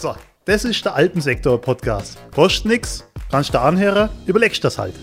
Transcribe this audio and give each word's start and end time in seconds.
So, 0.00 0.14
das 0.44 0.64
ist 0.64 0.84
der 0.84 0.94
Alpensektor-Podcast. 0.94 2.18
Kostet 2.32 2.66
nix, 2.66 3.04
kannst 3.32 3.52
du 3.52 3.60
anhören, 3.60 4.08
überlegst 4.26 4.62
das 4.62 4.78
halt. 4.78 4.94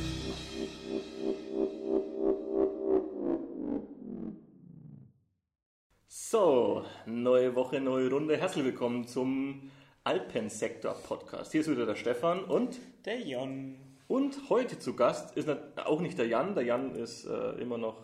So, 6.07 6.85
neue 7.05 7.55
Woche, 7.55 7.81
neue 7.81 8.09
Runde. 8.09 8.37
Herzlich 8.37 8.63
willkommen 8.63 9.05
zum 9.05 9.69
Alpensektor-Podcast. 10.05 11.51
Hier 11.51 11.59
ist 11.59 11.69
wieder 11.69 11.85
der 11.85 11.95
Stefan 11.95 12.45
und 12.45 12.79
der 13.03 13.19
Jan. 13.19 13.75
Und 14.07 14.49
heute 14.49 14.79
zu 14.79 14.95
Gast 14.95 15.35
ist 15.35 15.49
auch 15.75 15.99
nicht 15.99 16.17
der 16.17 16.27
Jan. 16.27 16.55
Der 16.55 16.63
Jan 16.63 16.95
ist 16.95 17.25
äh, 17.25 17.61
immer 17.61 17.77
noch 17.77 17.97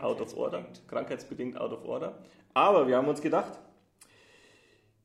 out 0.00 0.22
of 0.22 0.34
order, 0.34 0.64
krankheitsbedingt 0.88 1.60
out 1.60 1.72
of 1.72 1.84
order. 1.84 2.16
Aber 2.54 2.88
wir 2.88 2.96
haben 2.96 3.08
uns 3.08 3.20
gedacht, 3.20 3.58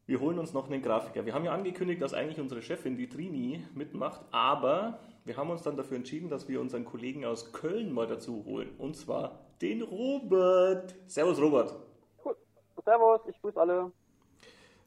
wir 0.08 0.20
holen 0.20 0.38
uns 0.38 0.54
noch 0.54 0.70
einen 0.70 0.82
Grafiker. 0.82 1.26
Wir 1.26 1.34
haben 1.34 1.46
ja 1.46 1.54
angekündigt, 1.54 2.02
dass 2.02 2.14
eigentlich 2.14 2.40
unsere 2.40 2.62
Chefin, 2.62 2.96
die 2.96 3.10
Trini, 3.10 3.64
mitmacht, 3.74 4.22
aber 4.32 5.00
wir 5.24 5.36
haben 5.36 5.50
uns 5.50 5.64
dann 5.64 5.78
dafür 5.78 5.98
entschieden, 5.98 6.30
dass 6.30 6.48
wir 6.48 6.62
unseren 6.62 6.86
Kollegen 6.86 7.26
aus 7.26 7.52
Köln 7.54 7.92
mal 7.92 8.06
dazu 8.06 8.46
holen. 8.46 8.76
Und 8.78 8.96
zwar 8.96 9.40
den 9.62 9.82
Robert. 9.82 10.94
Servus, 11.08 11.42
Robert. 11.42 11.76
Cool. 12.24 12.36
Servus, 12.84 13.22
ich 13.28 13.42
grüße 13.42 13.60
alle. 13.60 13.92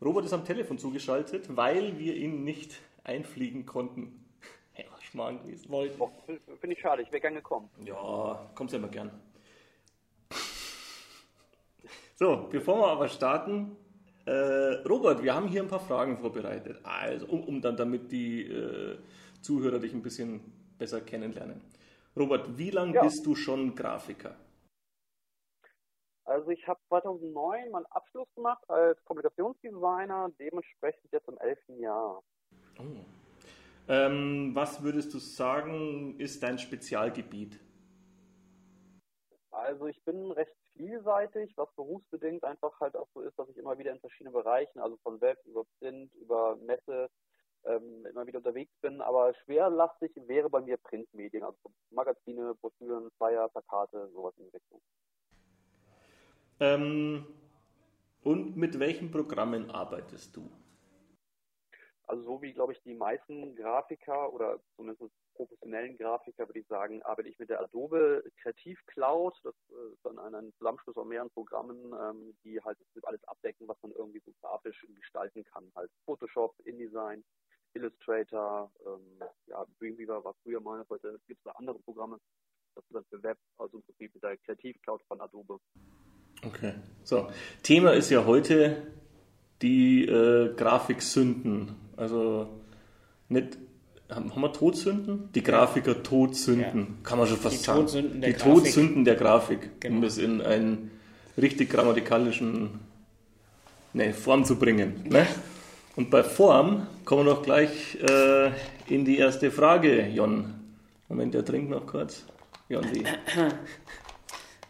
Robert 0.00 0.24
ist 0.24 0.32
am 0.32 0.44
Telefon 0.44 0.78
zugeschaltet, 0.78 1.56
weil 1.56 1.98
wir 1.98 2.14
ihn 2.14 2.44
nicht 2.44 2.80
einfliegen 3.04 3.66
konnten. 3.66 4.24
Ja, 4.76 4.84
Schmarrn 5.00 5.42
gewesen. 5.42 5.66
Oh, 5.72 6.08
Finde 6.60 6.76
ich 6.76 6.78
schade, 6.78 7.02
ich 7.02 7.10
wäre 7.10 7.20
gern 7.20 7.34
gekommen. 7.34 7.68
Ja, 7.84 8.48
kommst 8.54 8.72
ja 8.72 8.78
immer 8.78 8.86
gern. 8.86 9.10
So, 12.14 12.48
bevor 12.48 12.78
wir 12.78 12.86
aber 12.86 13.08
starten, 13.08 13.76
äh, 14.28 14.82
Robert, 14.86 15.22
wir 15.22 15.34
haben 15.34 15.48
hier 15.48 15.62
ein 15.62 15.68
paar 15.68 15.80
Fragen 15.80 16.18
vorbereitet. 16.18 16.80
Also, 16.82 17.26
um, 17.26 17.44
um 17.44 17.62
dann 17.62 17.76
damit 17.76 18.12
die 18.12 18.42
äh, 18.42 18.98
Zuhörer 19.40 19.78
dich 19.78 19.94
ein 19.94 20.02
bisschen 20.02 20.40
besser 20.78 21.00
kennenlernen. 21.00 21.60
Robert, 22.16 22.58
wie 22.58 22.70
lange 22.70 22.94
ja. 22.94 23.02
bist 23.02 23.24
du 23.24 23.34
schon 23.34 23.74
Grafiker? 23.74 24.36
Also 26.24 26.50
ich 26.50 26.66
habe 26.68 26.78
2009 26.88 27.70
meinen 27.70 27.86
Abschluss 27.86 28.28
gemacht 28.34 28.62
als 28.68 29.02
Kommunikationsdesigner, 29.04 30.30
dementsprechend 30.38 31.10
jetzt 31.10 31.26
im 31.26 31.38
elften 31.38 31.80
Jahr. 31.80 32.22
Oh. 32.78 32.82
Ähm, 33.88 34.50
was 34.54 34.82
würdest 34.82 35.14
du 35.14 35.18
sagen, 35.18 36.18
ist 36.18 36.42
dein 36.42 36.58
Spezialgebiet? 36.58 37.58
Also 39.50 39.86
ich 39.86 40.02
bin 40.04 40.30
recht 40.32 40.54
vielseitig, 40.78 41.52
was 41.56 41.68
berufsbedingt 41.76 42.42
einfach 42.44 42.72
halt 42.80 42.96
auch 42.96 43.08
so 43.12 43.20
ist, 43.20 43.38
dass 43.38 43.48
ich 43.50 43.58
immer 43.58 43.78
wieder 43.78 43.92
in 43.92 44.00
verschiedenen 44.00 44.32
Bereichen, 44.32 44.78
also 44.78 44.96
von 45.02 45.20
Web 45.20 45.38
über 45.44 45.64
Print, 45.78 46.14
über 46.14 46.56
Messe, 46.56 47.10
ähm, 47.64 48.06
immer 48.06 48.26
wieder 48.26 48.38
unterwegs 48.38 48.72
bin. 48.80 49.02
Aber 49.02 49.34
schwerlastig 49.44 50.12
wäre 50.26 50.48
bei 50.48 50.60
mir 50.60 50.78
Printmedien, 50.78 51.42
also 51.42 51.58
Magazine, 51.90 52.54
Broschüren, 52.54 53.10
Flyer, 53.18 53.48
Plakate, 53.48 54.08
sowas 54.14 54.34
in 54.38 54.44
die 54.44 54.56
Richtung. 54.56 54.80
Ähm, 56.60 57.26
und 58.22 58.56
mit 58.56 58.78
welchen 58.78 59.10
Programmen 59.10 59.70
arbeitest 59.70 60.36
du? 60.36 60.48
Also 62.08 62.22
so 62.22 62.42
wie, 62.42 62.54
glaube 62.54 62.72
ich, 62.72 62.80
die 62.82 62.94
meisten 62.94 63.54
Grafiker 63.54 64.32
oder 64.32 64.58
zumindest 64.76 65.12
professionellen 65.34 65.98
Grafiker, 65.98 66.48
würde 66.48 66.60
ich 66.60 66.66
sagen, 66.66 67.02
arbeite 67.02 67.28
ich 67.28 67.38
mit 67.38 67.50
der 67.50 67.60
Adobe 67.60 68.24
Kreativ 68.40 68.80
Cloud. 68.86 69.34
Das 69.44 69.54
äh, 69.70 69.92
ist 69.92 70.04
dann 70.04 70.18
ein 70.18 70.52
Zusammenschluss 70.56 70.96
aus 70.96 71.06
mehreren 71.06 71.28
Programmen, 71.28 71.76
ähm, 71.92 72.34
die 72.44 72.60
halt 72.62 72.78
alles 73.02 73.22
abdecken, 73.24 73.68
was 73.68 73.76
man 73.82 73.92
irgendwie 73.92 74.22
so 74.24 74.32
grafisch 74.40 74.86
gestalten 74.94 75.44
kann. 75.44 75.70
Halt 75.76 75.90
Photoshop, 76.06 76.54
InDesign, 76.64 77.22
Illustrator, 77.74 78.72
ähm, 78.86 79.20
ja, 79.46 79.66
Dreamweaver 79.78 80.24
war 80.24 80.34
früher 80.42 80.60
mal, 80.60 80.82
heute 80.88 81.20
gibt 81.26 81.40
es 81.40 81.44
da 81.44 81.50
andere 81.58 81.78
Programme. 81.80 82.18
Das 82.74 82.84
ist 82.84 82.94
dann 82.94 83.04
für 83.10 83.22
Web, 83.22 83.38
also 83.58 83.76
im 83.76 83.82
Prinzip 83.82 84.14
mit 84.14 84.22
der 84.22 84.38
Kreativ 84.38 84.80
Cloud 84.80 85.02
von 85.08 85.20
Adobe. 85.20 85.58
Okay, 86.42 86.72
so. 87.02 87.30
Thema 87.62 87.92
ist 87.92 88.08
ja 88.08 88.24
heute 88.24 88.86
die 89.60 90.06
äh, 90.06 90.54
Grafiksünden. 90.54 91.87
Also 91.98 92.48
nicht 93.28 93.58
haben 94.08 94.32
wir 94.34 94.52
Todsünden? 94.52 95.30
Die 95.34 95.42
Grafiker 95.42 96.02
Todsünden, 96.02 96.80
ja. 96.80 96.86
kann 97.02 97.18
man 97.18 97.26
schon 97.26 97.36
fast 97.36 97.60
die 97.60 97.64
sagen. 97.64 97.80
Todsünden 97.80 98.20
der 98.20 98.30
die 98.30 98.36
Grafik. 98.36 98.54
Todsünden 98.54 99.04
der 99.04 99.14
Grafik, 99.16 99.80
genau. 99.80 99.96
um 99.96 100.02
das 100.02 100.18
in 100.18 100.40
einen 100.40 100.90
richtig 101.36 101.70
grammatikalischen 101.70 102.80
ne, 103.92 104.14
Form 104.14 104.44
zu 104.44 104.56
bringen. 104.56 105.04
Ne? 105.10 105.26
Und 105.96 106.10
bei 106.10 106.22
Form 106.22 106.86
kommen 107.04 107.26
wir 107.26 107.34
noch 107.34 107.42
gleich 107.42 107.98
äh, 108.00 108.50
in 108.86 109.04
die 109.04 109.18
erste 109.18 109.50
Frage, 109.50 110.06
Jon. 110.06 110.54
Moment, 111.08 111.34
der 111.34 111.44
trinkt 111.44 111.70
noch 111.70 111.86
kurz. 111.86 112.24
Jon, 112.68 112.86
die. 112.94 113.04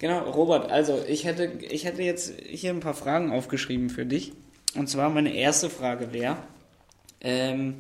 Genau, 0.01 0.31
Robert, 0.31 0.71
also 0.71 1.03
ich 1.09 1.25
hätte, 1.25 1.51
ich 1.61 1.85
hätte 1.85 2.03
jetzt 2.03 2.33
hier 2.41 2.71
ein 2.71 2.79
paar 2.79 2.95
Fragen 2.95 3.33
aufgeschrieben 3.33 3.91
für 3.91 4.07
dich. 4.07 4.33
Und 4.77 4.89
zwar 4.89 5.11
meine 5.11 5.35
erste 5.35 5.69
Frage 5.71 6.13
wäre, 6.13 6.37
ähm, 7.21 7.77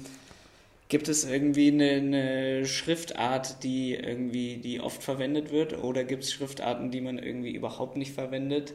gibt 0.88 1.08
es 1.08 1.24
irgendwie 1.24 1.68
eine, 1.70 1.90
eine, 1.90 2.66
Schriftart, 2.66 3.62
die 3.62 3.94
irgendwie, 3.94 4.58
die 4.58 4.80
oft 4.80 5.02
verwendet 5.02 5.50
wird, 5.50 5.82
oder 5.82 6.04
gibt 6.04 6.24
es 6.24 6.32
Schriftarten, 6.32 6.90
die 6.90 7.00
man 7.00 7.18
irgendwie 7.18 7.54
überhaupt 7.54 7.96
nicht 7.96 8.14
verwendet? 8.14 8.74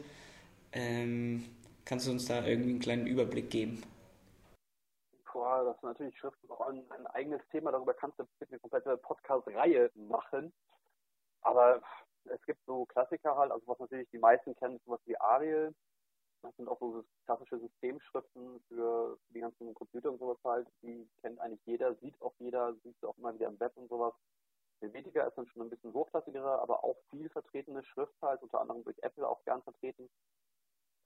Ähm, 0.72 1.44
kannst 1.84 2.06
du 2.06 2.12
uns 2.12 2.26
da 2.26 2.44
irgendwie 2.44 2.70
einen 2.70 2.80
kleinen 2.80 3.06
Überblick 3.06 3.50
geben? 3.50 3.82
Boah, 5.32 5.64
das 5.64 5.76
ist 5.76 5.82
natürlich 5.82 6.16
Schrift 6.16 6.38
ein, 6.68 6.84
ein 6.90 7.06
eigenes 7.08 7.40
Thema, 7.50 7.72
darüber 7.72 7.92
kannst 7.92 8.18
du 8.18 8.24
eine 8.48 8.58
komplette 8.60 8.96
Podcast-Reihe 8.96 9.90
machen. 9.94 10.52
Aber 11.42 11.82
es 12.24 12.40
gibt 12.46 12.64
so 12.66 12.86
Klassiker 12.86 13.36
halt, 13.36 13.52
also 13.52 13.66
was 13.66 13.78
natürlich 13.78 14.08
die 14.10 14.18
meisten 14.18 14.54
kennen, 14.56 14.80
sowas 14.86 15.00
wie 15.04 15.16
Ariel, 15.18 15.74
das 16.44 16.56
sind 16.56 16.68
auch 16.68 16.78
so 16.78 17.04
klassische 17.24 17.58
Systemschriften 17.58 18.60
für 18.68 19.18
die 19.30 19.40
ganzen 19.40 19.74
Computer 19.74 20.12
und 20.12 20.18
sowas 20.18 20.38
halt. 20.44 20.68
Die 20.82 21.08
kennt 21.20 21.40
eigentlich 21.40 21.64
jeder, 21.64 21.94
sieht 21.96 22.20
auch 22.20 22.34
jeder, 22.38 22.74
sieht 22.82 23.02
auch 23.04 23.16
immer 23.18 23.34
wieder 23.34 23.48
im 23.48 23.58
Web 23.58 23.72
und 23.76 23.88
sowas. 23.88 24.14
Helvetica 24.80 25.26
ist 25.26 25.38
dann 25.38 25.46
schon 25.46 25.62
ein 25.62 25.70
bisschen 25.70 25.94
hochklassigere, 25.94 26.60
aber 26.60 26.84
auch 26.84 26.96
viel 27.10 27.28
vertretene 27.30 27.82
Schrift 27.84 28.14
halt, 28.20 28.42
unter 28.42 28.60
anderem 28.60 28.84
durch 28.84 28.98
Apple 29.02 29.26
auch 29.26 29.42
gern 29.44 29.62
vertreten. 29.62 30.10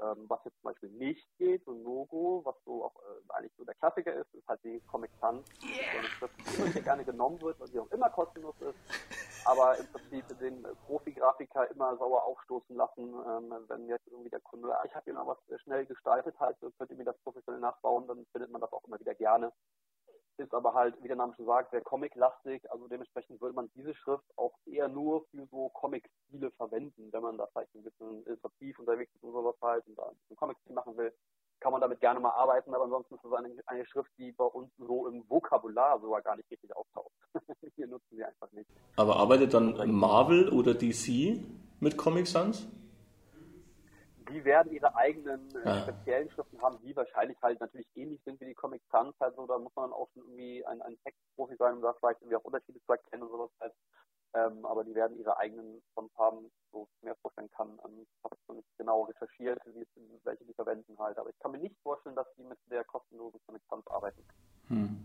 Ähm, 0.00 0.26
was 0.28 0.44
jetzt 0.44 0.60
zum 0.60 0.70
Beispiel 0.70 0.90
nicht 0.90 1.26
geht, 1.38 1.64
so 1.64 1.72
ein 1.72 1.82
Logo, 1.82 2.42
was 2.44 2.54
so 2.64 2.84
auch 2.84 2.94
äh, 2.96 3.32
eigentlich 3.32 3.52
so 3.56 3.64
der 3.64 3.74
Klassiker 3.74 4.14
ist, 4.14 4.32
ist 4.34 4.46
halt 4.46 4.62
die 4.64 4.80
Comic 4.86 5.10
Sans. 5.20 5.44
Yeah. 5.62 6.02
Die 6.38 6.62
immer 6.62 6.80
gerne 6.80 7.04
genommen 7.04 7.40
wird, 7.40 7.58
weil 7.58 7.68
sie 7.68 7.80
auch 7.80 7.90
immer 7.90 8.10
kostenlos 8.10 8.54
ist 8.60 8.78
aber 9.48 9.78
im 9.78 9.86
Prinzip 9.86 10.38
den 10.38 10.62
Profi-Grafiker 10.86 11.70
immer 11.70 11.96
sauer 11.96 12.22
aufstoßen 12.24 12.76
lassen, 12.76 13.14
ähm, 13.26 13.54
wenn 13.68 13.88
jetzt 13.88 14.06
irgendwie 14.08 14.28
der 14.28 14.40
Kunde, 14.40 14.76
ah, 14.76 14.84
ich 14.84 14.94
habe 14.94 15.04
hier 15.04 15.14
noch 15.14 15.26
was 15.26 15.60
schnell 15.62 15.86
gestaltet, 15.86 16.38
halt, 16.38 16.56
könnt 16.60 16.90
ihr 16.90 16.96
mir 16.96 17.04
das 17.04 17.18
professionell 17.18 17.60
nachbauen, 17.60 18.06
dann 18.06 18.26
findet 18.32 18.50
man 18.50 18.60
das 18.60 18.72
auch 18.72 18.84
immer 18.84 19.00
wieder 19.00 19.14
gerne. 19.14 19.52
Ist 20.38 20.54
aber 20.54 20.74
halt, 20.74 20.94
wie 21.02 21.08
der 21.08 21.16
Name 21.16 21.34
schon 21.34 21.46
sagt, 21.46 21.72
sehr 21.72 21.80
comic-lastig, 21.80 22.70
also 22.70 22.86
dementsprechend 22.88 23.40
würde 23.40 23.54
man 23.54 23.70
diese 23.74 23.94
Schrift 23.94 24.24
auch 24.36 24.54
eher 24.66 24.88
nur 24.88 25.26
für 25.30 25.46
so 25.50 25.68
Comic-Stile 25.70 26.50
verwenden, 26.52 27.12
wenn 27.12 27.22
man 27.22 27.36
da 27.36 27.46
vielleicht 27.48 27.74
ein 27.74 27.82
bisschen 27.82 28.24
illustrativ 28.24 28.78
unterwegs 28.78 29.12
ist 29.14 29.22
und 29.22 29.32
sowas 29.32 29.56
halt 29.60 29.86
und 29.86 29.98
da 29.98 30.04
ein 30.04 30.16
bisschen 30.16 30.36
Comic-Stil 30.36 30.74
machen 30.74 30.96
will 30.96 31.12
kann 31.60 31.72
man 31.72 31.80
damit 31.80 32.00
gerne 32.00 32.20
mal 32.20 32.30
arbeiten, 32.30 32.74
aber 32.74 32.84
ansonsten 32.84 33.14
ist 33.14 33.24
es 33.24 33.32
eine, 33.32 33.50
eine 33.66 33.86
Schrift, 33.86 34.10
die 34.18 34.32
bei 34.32 34.44
uns 34.44 34.70
so 34.78 35.08
im 35.08 35.28
Vokabular 35.28 36.00
sogar 36.00 36.22
gar 36.22 36.36
nicht 36.36 36.50
richtig 36.50 36.74
auftaucht. 36.76 37.12
Wir 37.76 37.86
nutzen 37.86 38.16
sie 38.16 38.24
einfach 38.24 38.50
nicht. 38.52 38.68
Aber 38.96 39.16
arbeitet 39.16 39.54
dann 39.54 39.90
Marvel 39.90 40.48
oder 40.50 40.74
DC 40.74 41.40
mit 41.80 41.96
Comic 41.96 42.26
Sans? 42.26 42.68
Die 44.30 44.44
werden 44.44 44.72
ihre 44.72 44.94
eigenen 44.94 45.48
äh, 45.54 45.68
ah. 45.68 45.82
speziellen 45.82 46.30
Schriften 46.30 46.60
haben, 46.60 46.78
die 46.82 46.94
wahrscheinlich 46.94 47.38
halt 47.42 47.60
natürlich 47.60 47.88
ähnlich 47.94 48.20
sind 48.24 48.40
wie 48.40 48.46
die 48.46 48.54
Comic 48.54 48.82
Sans. 48.90 49.14
Halt 49.20 49.34
so, 49.36 49.46
da 49.46 49.58
muss 49.58 49.74
man 49.76 49.92
auch 49.92 50.08
schon 50.12 50.22
irgendwie 50.22 50.64
ein, 50.66 50.82
ein 50.82 50.98
Textprofi 51.04 51.56
sein, 51.56 51.74
um 51.74 51.82
da 51.82 51.94
vielleicht 51.94 52.20
irgendwie 52.20 52.36
auch 52.36 52.44
Unterschiede 52.44 52.80
zu 52.84 52.92
erkennen 52.92 53.22
und 53.22 53.30
sowas 53.30 53.50
halt. 53.60 53.72
Ähm, 54.34 54.66
aber 54.66 54.84
die 54.84 54.94
werden 54.94 55.18
ihre 55.18 55.38
eigenen 55.38 55.82
Fonts 55.94 56.14
haben, 56.18 56.50
so 56.70 56.86
ich 56.96 57.02
mir 57.02 57.14
vorstellen 57.16 57.50
kann. 57.56 57.78
Ähm, 57.84 58.02
ich 58.02 58.24
habe 58.24 58.36
noch 58.48 58.56
nicht 58.56 58.68
genau 58.76 59.04
recherchiert, 59.04 59.58
wie 59.66 59.86
welche 60.24 60.44
die 60.44 60.52
verwenden 60.52 60.98
halt. 60.98 61.16
Aber 61.18 61.30
ich 61.30 61.38
kann 61.38 61.52
mir 61.52 61.58
nicht 61.58 61.76
vorstellen, 61.82 62.16
dass 62.16 62.26
die 62.36 62.44
mit 62.44 62.58
der 62.70 62.84
kostenlosen 62.84 63.40
Comic 63.46 63.62
Sans 63.70 63.86
arbeiten. 63.86 64.22
Hm. 64.68 64.98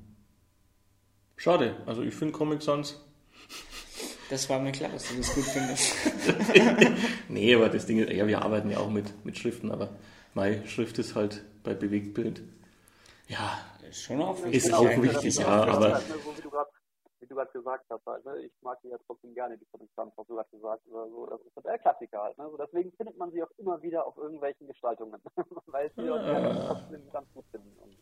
Schade, 1.38 1.78
also 1.86 2.02
ich 2.02 2.14
finde 2.14 2.34
Comic 2.34 2.62
Sans. 2.62 3.13
Das 4.34 4.50
war 4.50 4.60
mir 4.60 4.72
klar, 4.72 4.90
dass 4.90 5.08
du 5.10 5.18
das 5.18 5.32
gut 5.36 5.44
findest. 5.44 5.96
nee, 7.30 7.54
aber 7.54 7.70
das 7.70 7.86
Ding 7.86 8.00
ist, 8.00 8.12
ja, 8.12 8.26
wir 8.26 8.42
arbeiten 8.42 8.72
ja 8.72 8.80
auch 8.80 8.90
mit, 8.90 9.24
mit 9.24 9.38
Schriften, 9.38 9.72
aber 9.72 9.90
meine 10.34 10.66
Schrift 10.66 10.98
ist 10.98 11.14
halt 11.14 11.44
bei 11.62 11.76
Bewegtbild. 11.76 12.42
Ja, 13.28 13.60
ist 13.88 14.02
schon 14.02 14.20
auch 14.24 14.36
wichtig. 14.38 14.56
Ist 14.56 14.74
auch 14.74 14.90
wichtig, 14.90 15.36
ja, 15.36 15.48
aber. 15.48 15.94
Halt, 15.94 16.10
ne, 16.10 16.16
so 16.26 16.36
wie 16.36 16.42
du 16.42 16.50
gerade 16.50 17.52
gesagt 17.52 17.86
hast, 17.92 18.04
halt, 18.08 18.26
ne? 18.26 18.40
ich 18.40 18.52
mag 18.64 18.82
die 18.82 18.88
ja 18.88 18.98
trotzdem 19.06 19.36
gerne, 19.36 19.56
die 19.56 19.66
Protestanten, 19.66 20.18
was 20.18 20.26
du 20.26 20.34
gerade 20.34 20.50
gesagt 20.50 20.82
oder 20.88 21.08
so. 21.10 21.28
Das 21.28 21.40
ist 21.40 21.64
der 21.64 21.78
Klassiker 21.78 22.24
halt. 22.24 22.38
Ne? 22.40 22.50
So, 22.50 22.58
deswegen 22.58 22.92
findet 22.94 23.16
man 23.20 23.32
sie 23.32 23.44
auch 23.44 23.52
immer 23.60 23.80
wieder 23.84 24.04
auf 24.08 24.18
irgendwelchen 24.18 24.66
Gestaltungen, 24.66 25.22
weil 25.68 25.92
sie 25.96 26.10
ah. 26.10 26.74
trotzdem 26.74 27.08
ganz 27.12 27.28
gut 27.36 27.46
finden. 27.52 27.72
Und 27.84 27.98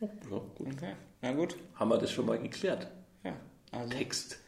Ja, 0.00 0.08
gut. 0.28 0.42
Okay, 0.60 0.94
na 1.22 1.32
gut. 1.32 1.56
Haben 1.74 1.88
wir 1.88 1.96
das 1.96 2.10
schon 2.10 2.26
mal 2.26 2.38
geklärt? 2.38 2.86
Ja, 3.24 3.32
also. 3.72 3.96
Text. 3.96 4.42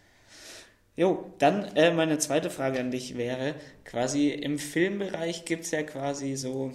Jo, 0.96 1.32
dann 1.38 1.64
äh, 1.76 1.92
meine 1.92 2.18
zweite 2.18 2.50
Frage 2.50 2.80
an 2.80 2.90
dich 2.90 3.16
wäre, 3.16 3.54
quasi 3.84 4.28
im 4.28 4.58
Filmbereich 4.58 5.44
gibt 5.44 5.64
es 5.64 5.70
ja 5.70 5.82
quasi 5.82 6.36
so, 6.36 6.72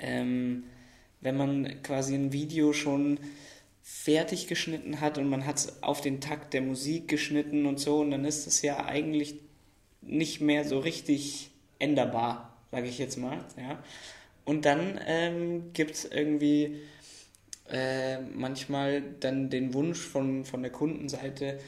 ähm, 0.00 0.64
wenn 1.20 1.36
man 1.36 1.82
quasi 1.82 2.14
ein 2.14 2.32
Video 2.32 2.72
schon 2.72 3.20
fertig 3.82 4.46
geschnitten 4.46 5.00
hat 5.00 5.18
und 5.18 5.28
man 5.28 5.46
hat 5.46 5.58
es 5.58 5.82
auf 5.82 6.00
den 6.00 6.20
Takt 6.20 6.54
der 6.54 6.62
Musik 6.62 7.08
geschnitten 7.08 7.66
und 7.66 7.78
so, 7.78 8.00
und 8.00 8.10
dann 8.10 8.24
ist 8.24 8.46
es 8.46 8.62
ja 8.62 8.84
eigentlich 8.86 9.36
nicht 10.00 10.40
mehr 10.40 10.64
so 10.64 10.78
richtig 10.78 11.50
änderbar, 11.78 12.56
sage 12.70 12.88
ich 12.88 12.98
jetzt 12.98 13.16
mal. 13.16 13.44
Ja. 13.56 13.82
Und 14.44 14.64
dann 14.64 15.00
ähm, 15.06 15.72
gibt 15.72 15.92
es 15.92 16.04
irgendwie 16.04 16.80
äh, 17.68 18.20
manchmal 18.20 19.02
dann 19.20 19.50
den 19.50 19.74
Wunsch 19.74 20.00
von, 20.00 20.44
von 20.44 20.62
der 20.62 20.72
Kundenseite, 20.72 21.58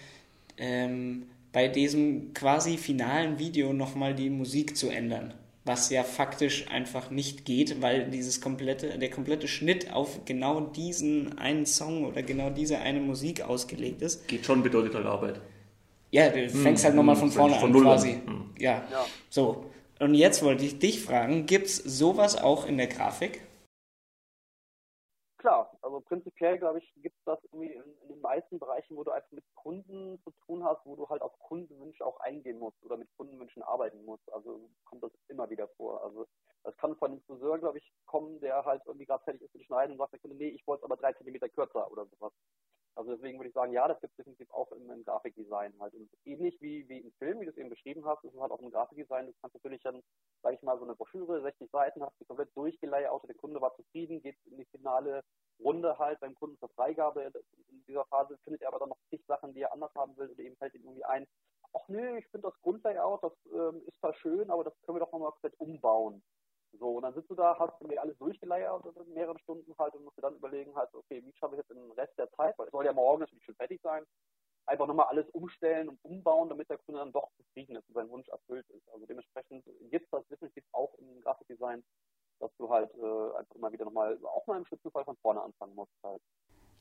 ähm, 0.58 1.26
bei 1.52 1.68
diesem 1.68 2.32
quasi 2.34 2.78
finalen 2.78 3.38
Video 3.38 3.72
nochmal 3.72 4.14
die 4.14 4.30
Musik 4.30 4.76
zu 4.76 4.88
ändern. 4.88 5.34
Was 5.64 5.90
ja 5.90 6.02
faktisch 6.02 6.66
einfach 6.70 7.10
nicht 7.10 7.44
geht, 7.44 7.80
weil 7.80 8.10
dieses 8.10 8.40
komplette, 8.40 8.98
der 8.98 9.10
komplette 9.10 9.46
Schnitt 9.46 9.92
auf 9.92 10.24
genau 10.24 10.60
diesen 10.60 11.38
einen 11.38 11.66
Song 11.66 12.04
oder 12.04 12.22
genau 12.22 12.50
diese 12.50 12.78
eine 12.78 13.00
Musik 13.00 13.42
ausgelegt 13.42 14.02
ist. 14.02 14.26
Geht 14.26 14.44
schon, 14.44 14.62
bedeutet 14.62 14.94
halt 14.94 15.06
Arbeit. 15.06 15.40
Ja, 16.10 16.28
du 16.30 16.48
fängst 16.50 16.84
halt 16.84 16.94
nochmal 16.94 17.16
von 17.16 17.28
hm, 17.28 17.32
vorne 17.32 17.54
von 17.54 17.64
an 17.64 17.70
Null 17.70 17.86
an. 17.86 17.92
quasi. 17.92 18.10
Hm. 18.26 18.50
Ja. 18.58 18.82
Ja. 18.90 19.06
So. 19.30 19.66
Und 20.00 20.14
jetzt 20.14 20.42
wollte 20.42 20.64
ich 20.64 20.80
dich 20.80 21.00
fragen, 21.00 21.46
gibt 21.46 21.66
es 21.66 21.76
sowas 21.76 22.36
auch 22.36 22.66
in 22.66 22.76
der 22.76 22.88
Grafik? 22.88 23.40
Also 25.92 26.00
prinzipiell, 26.06 26.56
glaube 26.56 26.78
ich, 26.78 26.90
gibt 27.02 27.18
es 27.18 27.24
das 27.24 27.38
irgendwie 27.44 27.74
in, 27.74 27.82
in 28.00 28.08
den 28.08 28.20
meisten 28.22 28.58
Bereichen, 28.58 28.96
wo 28.96 29.04
du 29.04 29.10
einfach 29.10 29.30
mit 29.30 29.44
Kunden 29.54 30.18
zu 30.24 30.30
tun 30.46 30.64
hast, 30.64 30.80
wo 30.86 30.96
du 30.96 31.06
halt 31.06 31.20
auf 31.20 31.38
Kundenwünsche 31.38 32.06
auch 32.06 32.18
eingehen 32.20 32.58
musst 32.58 32.82
oder 32.82 32.96
mit 32.96 33.12
Kundenwünschen 33.18 33.62
arbeiten 33.62 34.02
musst. 34.06 34.32
Also 34.32 34.70
kommt 34.86 35.02
das 35.02 35.12
immer 35.28 35.50
wieder 35.50 35.68
vor. 35.76 36.02
Also 36.02 36.26
das 36.64 36.74
kann 36.78 36.96
von 36.96 37.10
dem 37.10 37.20
Friseur, 37.24 37.58
glaube 37.58 37.76
ich, 37.76 37.92
kommen, 38.06 38.40
der 38.40 38.64
halt 38.64 38.80
irgendwie 38.86 39.04
gerade 39.04 39.22
fertig 39.24 39.42
ist 39.42 39.54
mit 39.54 39.66
Schneiden 39.66 39.92
und 39.92 39.98
sagt 39.98 40.24
nee, 40.24 40.48
ich 40.48 40.66
wollte 40.66 40.80
es 40.80 40.84
aber 40.90 40.96
drei 40.96 41.12
Zentimeter 41.12 41.50
kürzer 41.50 41.92
oder 41.92 42.06
sowas. 42.06 42.32
Also 42.94 43.12
deswegen 43.12 43.38
würde 43.38 43.48
ich 43.48 43.54
sagen, 43.54 43.72
ja, 43.72 43.88
das 43.88 44.00
gibt 44.00 44.12
es 44.12 44.16
definitiv 44.16 44.50
auch 44.50 44.70
im, 44.72 44.90
im 44.90 45.04
Grafikdesign 45.04 45.72
halt. 45.80 45.94
Und 45.94 46.10
ähnlich 46.24 46.60
wie, 46.60 46.86
wie 46.88 46.98
im 46.98 47.12
Film, 47.12 47.40
wie 47.40 47.46
du 47.46 47.50
es 47.50 47.56
eben 47.56 47.70
beschrieben 47.70 48.04
hast, 48.04 48.22
ist 48.24 48.34
es 48.34 48.40
halt 48.40 48.52
auch 48.52 48.60
im 48.60 48.70
Grafikdesign. 48.70 49.26
Du 49.26 49.32
kannst 49.40 49.54
natürlich 49.54 49.82
dann, 49.82 50.02
sage 50.42 50.56
ich 50.56 50.62
mal, 50.62 50.78
so 50.78 50.84
eine 50.84 50.94
Broschüre, 50.94 51.40
60 51.40 51.70
Seiten, 51.70 52.02
hast 52.02 52.20
die 52.20 52.26
komplett 52.26 52.54
durchgelayoutet, 52.54 53.30
der 53.30 53.36
Kunde 53.36 53.60
war 53.60 53.74
zufrieden, 53.76 54.20
geht 54.20 54.36
in 54.44 54.58
die 54.58 54.66
finale 54.66 55.22
Runde 55.58 55.98
halt 55.98 56.20
beim 56.20 56.34
Kunden 56.34 56.58
zur 56.58 56.68
Freigabe. 56.70 57.32
In 57.70 57.84
dieser 57.86 58.04
Phase 58.06 58.36
findet 58.44 58.62
er 58.62 58.68
aber 58.68 58.80
dann 58.80 58.90
noch 58.90 59.00
zig 59.08 59.24
Sachen, 59.26 59.54
die 59.54 59.62
er 59.62 59.72
anders 59.72 59.94
haben 59.94 60.16
will 60.16 60.30
oder 60.30 60.42
eben 60.42 60.56
fällt 60.56 60.74
ihm 60.74 60.82
irgendwie 60.82 61.04
ein, 61.04 61.26
ach 61.74 61.88
nö, 61.88 62.18
ich 62.18 62.26
finde 62.28 62.48
das 62.48 62.60
Grundlayout, 62.60 63.22
das 63.22 63.32
ähm, 63.46 63.82
ist 63.86 63.98
zwar 63.98 64.14
schön, 64.14 64.50
aber 64.50 64.64
das 64.64 64.74
können 64.82 64.96
wir 64.96 65.04
doch 65.04 65.12
nochmal 65.12 65.32
komplett 65.32 65.58
umbauen. 65.58 66.22
So, 66.78 66.96
und 66.96 67.02
dann 67.02 67.14
sitzt 67.14 67.30
du 67.30 67.34
da, 67.34 67.56
hast 67.58 67.80
du 67.80 67.86
mir 67.86 68.00
alles 68.00 68.16
durchgelayoutet 68.18 68.96
in 68.96 69.14
mehreren 69.14 69.38
Stunden 69.38 69.74
halt 69.78 69.94
und 69.94 70.04
musst 70.04 70.16
dir 70.16 70.22
dann 70.22 70.36
überlegen 70.36 70.74
halt, 70.74 70.88
okay, 70.94 71.22
wie 71.24 71.32
schaffe 71.36 71.54
ich 71.54 71.58
jetzt 71.58 71.70
den 71.70 71.90
Rest 71.92 72.16
der 72.18 72.30
Zeit, 72.32 72.58
weil 72.58 72.66
es 72.66 72.72
soll 72.72 72.84
ja 72.84 72.92
morgen 72.92 73.20
natürlich 73.20 73.44
schon 73.44 73.54
fertig 73.56 73.80
sein, 73.82 74.04
einfach 74.66 74.86
nochmal 74.86 75.06
alles 75.06 75.28
umstellen 75.30 75.88
und 75.88 75.98
umbauen, 76.02 76.48
damit 76.48 76.70
der 76.70 76.78
Kunde 76.78 77.00
dann 77.00 77.12
doch 77.12 77.28
zufrieden 77.36 77.76
ist 77.76 77.86
und 77.88 77.94
sein 77.94 78.08
Wunsch 78.08 78.28
erfüllt 78.28 78.66
ist. 78.70 78.88
Also 78.92 79.06
dementsprechend 79.06 79.64
gibt 79.90 80.04
es 80.04 80.10
das 80.10 80.26
definitiv 80.28 80.64
auch 80.72 80.94
im 80.98 81.20
Grafikdesign, 81.20 81.82
dass 82.40 82.50
du 82.56 82.68
halt 82.70 82.90
äh, 82.94 83.36
einfach 83.38 83.54
immer 83.54 83.72
wieder 83.72 83.84
nochmal, 83.84 84.18
auch 84.24 84.46
mal 84.46 84.58
im 84.58 84.64
schlimmsten 84.64 84.90
Fall 84.90 85.04
von 85.04 85.16
vorne 85.18 85.42
anfangen 85.42 85.74
musst 85.74 85.92
halt. 86.02 86.22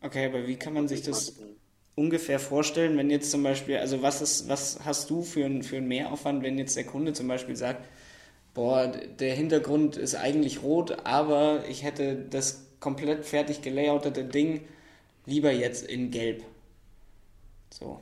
Okay, 0.04 0.26
aber 0.26 0.48
wie 0.48 0.58
kann 0.58 0.74
man 0.74 0.88
sich 0.88 1.04
das 1.04 1.32
bisschen- 1.32 1.60
ungefähr 1.96 2.40
vorstellen, 2.40 2.98
wenn 2.98 3.10
jetzt 3.10 3.30
zum 3.30 3.44
Beispiel, 3.44 3.78
also 3.78 4.02
was 4.02 4.22
ist, 4.22 4.48
was 4.50 4.84
hast 4.86 5.10
du 5.10 5.22
für 5.22 5.46
einen 5.46 5.62
für 5.62 5.78
einen 5.78 5.88
Mehraufwand, 5.88 6.42
wenn 6.42 6.58
jetzt 6.58 6.76
der 6.78 6.86
Kunde 6.86 7.14
zum 7.14 7.28
Beispiel 7.28 7.56
sagt, 7.56 7.88
boah, 8.54 8.88
der 8.88 9.36
Hintergrund 9.36 9.98
ist 9.98 10.16
eigentlich 10.16 10.64
rot, 10.64 10.98
aber 11.06 11.64
ich 11.68 11.84
hätte 11.84 12.16
das 12.16 12.68
komplett 12.80 13.26
fertig 13.26 13.62
gelayoutete 13.62 14.24
Ding 14.26 14.68
lieber 15.26 15.52
jetzt 15.52 15.88
in 15.88 16.12
Gelb. 16.12 16.44
So. 17.74 18.00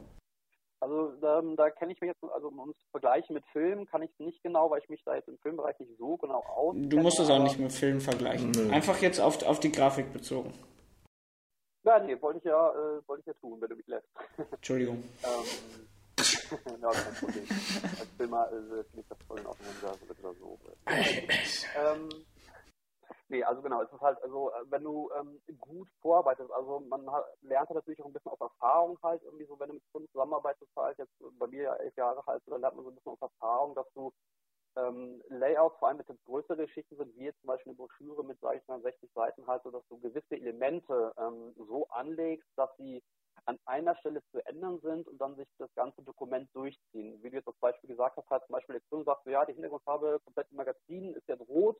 Also 0.81 1.11
da, 1.19 1.41
da 1.57 1.69
kenne 1.69 1.91
ich 1.91 1.99
mich 1.99 2.07
jetzt, 2.07 2.23
also 2.33 2.47
um 2.47 2.69
es 2.69 2.77
zu 2.77 2.87
vergleichen 2.91 3.33
mit 3.33 3.43
Filmen, 3.51 3.85
kann 3.85 4.01
ich 4.01 4.09
es 4.11 4.19
nicht 4.19 4.41
genau, 4.41 4.71
weil 4.71 4.79
ich 4.81 4.89
mich 4.89 5.03
da 5.03 5.15
jetzt 5.15 5.27
im 5.27 5.37
Filmbereich 5.39 5.77
nicht 5.79 5.91
so 5.97 6.15
genau 6.15 6.39
auskenne. 6.39 6.87
Du 6.87 6.99
musst 6.99 7.19
es 7.19 7.29
auch 7.29 7.43
nicht 7.43 7.59
mit 7.59 7.73
Film 7.73 7.99
vergleichen. 7.99 8.51
Nö. 8.51 8.71
Einfach 8.71 9.01
jetzt 9.01 9.19
auf, 9.19 9.43
auf 9.43 9.59
die 9.59 9.71
Grafik 9.71 10.13
bezogen. 10.13 10.53
Ja, 11.83 11.99
nee, 11.99 12.19
wollte 12.21 12.39
ich 12.39 12.45
ja, 12.45 12.69
äh, 12.69 13.07
wollte 13.07 13.21
ich 13.21 13.25
ja 13.27 13.33
tun, 13.33 13.59
wenn 13.59 13.69
du 13.69 13.75
mich 13.75 13.87
lässt. 13.87 14.07
Entschuldigung. 14.51 15.03
ähm, 15.23 15.87
ja, 16.81 16.89
kein 16.89 17.13
Problem. 17.15 17.45
Finde 18.29 19.01
ich 19.01 19.07
das 19.07 19.17
voll 19.27 19.37
du 19.99 20.05
das 20.05 20.19
oder 20.19 20.33
so. 20.35 20.59
Ähm, 21.75 22.25
nee, 23.29 23.43
also 23.43 23.61
genau, 23.61 23.81
es 23.81 23.91
ist 23.91 24.01
halt, 24.01 24.21
also 24.23 24.51
äh, 24.51 24.63
wenn 24.69 24.83
du 24.83 25.09
ähm, 25.19 25.41
gut 25.59 25.87
vorarbeitest, 26.01 26.51
also 26.51 26.79
man 26.81 27.11
hat, 27.11 27.25
lernt 27.41 27.69
halt 27.69 27.75
natürlich 27.75 28.01
auch 28.01 28.07
ein 28.07 28.13
bisschen 28.13 28.31
aus 28.31 28.41
Erfahrung 28.41 28.97
halt, 29.03 29.21
irgendwie 29.23 29.45
so, 29.45 29.59
wenn 29.59 29.69
du 29.69 29.73
mit 29.75 29.91
Kunden 29.91 30.09
zusammenarbeitest, 30.11 30.71
halt 30.75 30.97
jetzt 30.97 31.13
bei 31.37 31.47
mir 31.47 31.63
ja 31.63 31.75
elf 31.75 31.95
Jahre 31.95 32.23
halt, 32.25 32.41
dann 32.47 32.61
lernt 32.61 32.75
man 32.75 32.85
so 32.85 32.91
ein 32.91 32.95
bisschen 32.95 33.13
aus 33.13 33.21
Erfahrung, 33.21 33.75
dass 33.75 33.91
du 33.93 34.11
ähm, 34.75 35.21
Layouts, 35.29 35.77
vor 35.79 35.87
allem 35.87 35.97
wenn 35.97 36.03
es 36.03 36.09
jetzt 36.09 36.25
größere 36.25 36.57
Geschichten 36.57 36.95
sind, 36.95 37.15
wie 37.15 37.25
jetzt 37.25 37.39
zum 37.41 37.47
Beispiel 37.47 37.71
eine 37.71 37.77
Broschüre 37.77 38.23
mit, 38.23 38.39
sage 38.39 38.59
ich 38.59 38.67
mal, 38.67 38.81
60 38.81 39.11
Seiten 39.13 39.47
halt, 39.47 39.63
so 39.63 39.71
dass 39.71 39.85
du 39.87 39.99
gewisse 39.99 40.35
Elemente 40.35 41.13
ähm, 41.17 41.53
so 41.57 41.87
anlegst, 41.89 42.47
dass 42.55 42.69
sie 42.77 43.03
an 43.45 43.57
einer 43.65 43.95
Stelle 43.97 44.21
zu 44.31 44.45
ändern 44.45 44.79
sind 44.81 45.07
und 45.07 45.19
dann 45.19 45.35
sich 45.35 45.47
das 45.57 45.73
ganze 45.75 46.01
Dokument 46.03 46.49
durchziehen. 46.53 47.21
Wie 47.21 47.29
du 47.29 47.37
jetzt 47.37 47.47
als 47.47 47.57
Beispiel 47.59 47.89
gesagt 47.89 48.17
hast, 48.17 48.29
halt 48.29 48.43
zum 48.45 48.53
Beispiel 48.53 48.81
Kunde 48.89 49.05
sagt, 49.05 49.25
ja, 49.27 49.45
die 49.45 49.53
Hintergrundfarbe 49.53 50.19
komplett 50.23 50.47
im 50.51 50.57
Magazin 50.57 51.13
ist 51.13 51.27
jetzt 51.27 51.47
rot, 51.47 51.77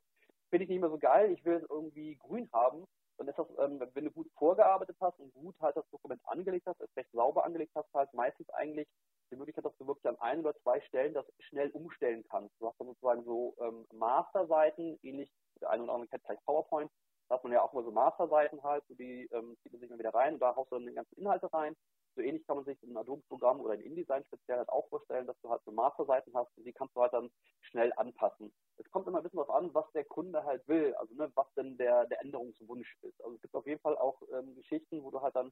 finde 0.50 0.64
ich 0.64 0.70
nicht 0.70 0.82
mehr 0.82 0.90
so 0.90 0.98
geil, 0.98 1.32
ich 1.32 1.44
will 1.46 1.56
es 1.56 1.70
irgendwie 1.70 2.16
grün 2.18 2.50
haben. 2.54 2.86
Dann 3.18 3.28
ist 3.28 3.38
das, 3.38 3.48
ähm, 3.60 3.82
wenn 3.94 4.06
du 4.06 4.12
gut 4.12 4.30
vorgearbeitet 4.38 4.96
hast 5.02 5.20
und 5.20 5.34
gut 5.34 5.56
halt 5.60 5.76
das 5.76 5.90
Dokument 5.90 6.22
angelegt 6.26 6.66
hast, 6.68 6.80
es 6.80 6.96
recht 6.96 7.12
sauber 7.12 7.44
angelegt 7.46 7.74
hast, 7.76 7.94
halt 7.94 8.14
meistens 8.14 8.50
eigentlich 8.52 8.88
die 9.32 9.36
Möglichkeit, 9.36 9.66
dass 9.66 9.76
du 9.78 9.86
wirklich 9.86 10.08
an 10.08 10.18
ein 10.20 10.40
oder 10.40 10.56
zwei 10.62 10.80
Stellen 10.82 11.14
das 11.14 11.26
schnell 11.40 11.70
umstellen 11.72 12.24
kannst. 12.30 12.54
Du 12.60 12.68
hast 12.68 12.80
dann 12.80 12.88
sozusagen 12.88 13.24
so 13.26 13.56
ähm, 13.60 13.86
Masterseiten, 13.92 14.98
ähnlich, 15.04 15.30
der 15.62 15.70
eine 15.70 15.84
oder 15.84 15.94
andere 15.94 16.08
kennt 16.08 16.24
vielleicht 16.24 16.46
PowerPoint, 16.46 16.90
hat 17.30 17.44
man 17.44 17.54
ja 17.54 17.62
auch 17.62 17.74
mal 17.74 17.84
so 17.84 17.92
Masterseiten 17.92 18.62
halt, 18.64 18.84
so 18.88 18.96
die 18.96 19.30
ähm, 19.32 19.58
zieht 19.62 19.72
man 19.72 19.82
sich 19.82 19.90
mal 19.90 20.00
wieder 20.00 20.14
rein 20.14 20.34
und 20.34 20.40
da 20.40 20.56
haust 20.56 20.72
du 20.72 20.76
dann 20.76 20.88
die 20.88 20.94
ganzen 20.94 21.16
Inhalte 21.18 21.52
rein. 21.54 21.76
So 22.16 22.22
ähnlich 22.22 22.46
kann 22.48 22.58
man 22.58 22.66
sich 22.66 22.82
in 22.84 22.98
Adobe-Programm 22.98 23.62
oder 23.62 23.76
in 23.76 23.82
InDesign 23.82 24.24
speziell 24.26 24.58
halt 24.58 24.70
auch 24.70 24.88
vorstellen, 24.90 25.28
dass 25.28 25.40
du 25.42 25.50
halt 25.50 25.62
so 25.64 25.72
Masterseiten 25.72 26.34
hast 26.34 26.58
und 26.58 26.66
die 26.66 26.74
kannst 26.74 26.96
du 26.96 27.02
halt 27.02 27.14
dann 27.14 27.30
schnell 27.62 27.94
anpassen. 27.96 28.52
Es 28.78 28.90
kommt 28.90 29.08
immer 29.08 29.20
ein 29.20 29.24
bisschen 29.24 29.38
darauf 29.38 29.56
an, 29.56 29.74
was 29.74 29.90
der 29.94 30.06
Kunde 30.06 30.44
halt 30.44 30.68
will, 30.68 30.94
also 30.96 31.14
ne, 31.16 31.32
was 31.36 31.48
denn 31.56 31.78
der, 31.78 32.06
der 32.08 32.22
Änderungswunsch 32.22 32.98
ist. 33.04 33.24
Also 33.24 33.36
es 33.36 33.42
gibt 33.42 33.56
auf 33.56 33.68
jeden 33.68 33.82
Fall 33.82 33.98
auch 33.98 34.22
ähm, 34.34 34.56
Geschichten, 34.56 35.04
wo 35.04 35.12
du 35.12 35.22
halt 35.22 35.36
dann, 35.36 35.52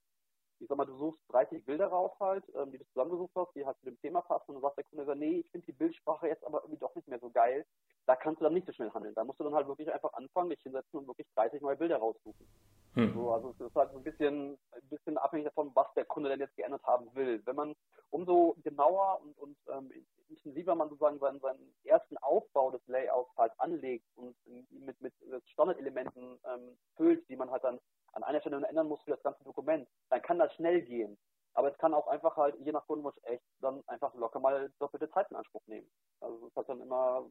ich 0.60 0.68
sag 0.68 0.78
mal, 0.78 0.86
du 0.86 0.96
suchst 0.96 1.22
30 1.30 1.66
Bilder 1.66 1.88
raus 1.88 2.12
halt, 2.20 2.44
ähm, 2.56 2.72
die 2.72 2.78
du 2.78 2.88
zusammengesucht 2.88 3.32
hast, 3.36 3.56
die 3.56 3.66
halt 3.66 3.78
zu 3.80 3.86
dem 3.86 4.00
Thema 4.02 4.22
passen 4.22 4.50
und 4.50 4.56
dann 4.56 4.62
sagt 4.64 4.78
der 4.78 4.84
Kunde, 4.86 5.16
nee, 5.16 5.40
ich 5.40 5.52
finde 5.52 5.66
die 5.66 5.74
Bildsprache 5.74 6.28
jetzt 6.28 6.46
aber 6.46 6.62
irgendwie 6.62 6.80
doch 6.80 6.96
nicht 6.96 7.08
mehr 7.08 7.20
so 7.20 7.30
geil. 7.30 7.66
Da 8.06 8.16
kannst 8.16 8.40
du 8.40 8.46
dann 8.46 8.54
nicht 8.54 8.66
so 8.66 8.74
schnell 8.74 8.92
handeln. 8.92 9.14
Da 9.16 9.24
musst 9.24 9.40
du 9.40 9.44
dann 9.44 9.54
halt 9.54 9.68
wirklich 9.68 9.92
einfach 9.92 10.14
anfangen, 10.14 10.50
dich 10.50 10.62
hinsetzen 10.62 11.00
und 11.00 11.08
wirklich 11.08 11.28
30 11.36 11.62
neue 11.62 11.76
Bilder 11.76 11.98
raussuchen. 11.98 12.48
Hm. 12.98 13.14
So, 13.14 13.32
also 13.32 13.52
es 13.52 13.60
ist 13.60 13.76
halt 13.76 13.94
ein 13.94 14.02
bisschen, 14.02 14.58
ein 14.72 14.90
bisschen 14.90 15.20
abhängig 15.20 15.46
davon, 15.46 15.72
was 15.76 15.86
der 15.94 16.06
Kunde 16.06 16.30
denn 16.30 16.40
jetzt 16.40 16.56
geändert 16.56 16.84
haben 16.84 17.14
will. 17.14 17.44
Wenn 17.46 17.56
man 17.56 17.76
umso 18.10 18.56
genauer 18.64 19.22
und, 19.22 19.38
und 19.38 19.58
ähm, 19.72 19.92
intensiver 20.30 20.74
man 20.74 20.90
sozusagen 20.90 21.20
seinen, 21.20 21.40
seinen 21.40 21.76
ersten 21.84 22.18
Aufbau 22.18 22.72
des 22.72 22.82
Layouts 22.88 23.30
halt 23.38 23.54
anlegt 23.60 24.06
und 24.16 24.36
mit, 24.72 25.00
mit 25.00 25.14
Standardelementen 25.52 26.40
ähm, 26.44 26.78
füllt, 26.96 27.28
die 27.30 27.36
man 27.36 27.52
halt 27.52 27.64
dann 27.64 27.80
an 28.14 28.24
einer 28.24 28.42
Stelle 28.42 28.66
ändern 28.68 28.88
muss 28.88 29.04
für 29.04 29.12
das 29.12 29.22
ganze 29.22 29.44
Dokument, 29.44 29.88
dann 30.10 30.22
kann 30.24 30.40
das 30.40 30.52
schnell 30.56 30.82
gehen. 30.82 31.20
Aber 31.58 31.72
es 31.72 31.78
kann 31.80 31.96
auch 31.96 32.06
einfach 32.06 32.38
halt, 32.38 32.54
je 32.64 32.72
nach 32.72 32.86
Kundenwunsch, 32.86 33.16
echt 33.24 33.42
dann 33.62 33.82
einfach 33.88 34.14
locker 34.14 34.40
mal 34.40 34.70
doppelte 34.78 35.10
Zeit 35.10 35.26
in 35.32 35.38
Anspruch 35.38 35.64
nehmen. 35.66 35.88
Also 36.22 36.38
es 36.38 36.50
ist 36.50 36.56
halt 36.56 36.70
dann 36.70 36.82
immer, 36.82 37.26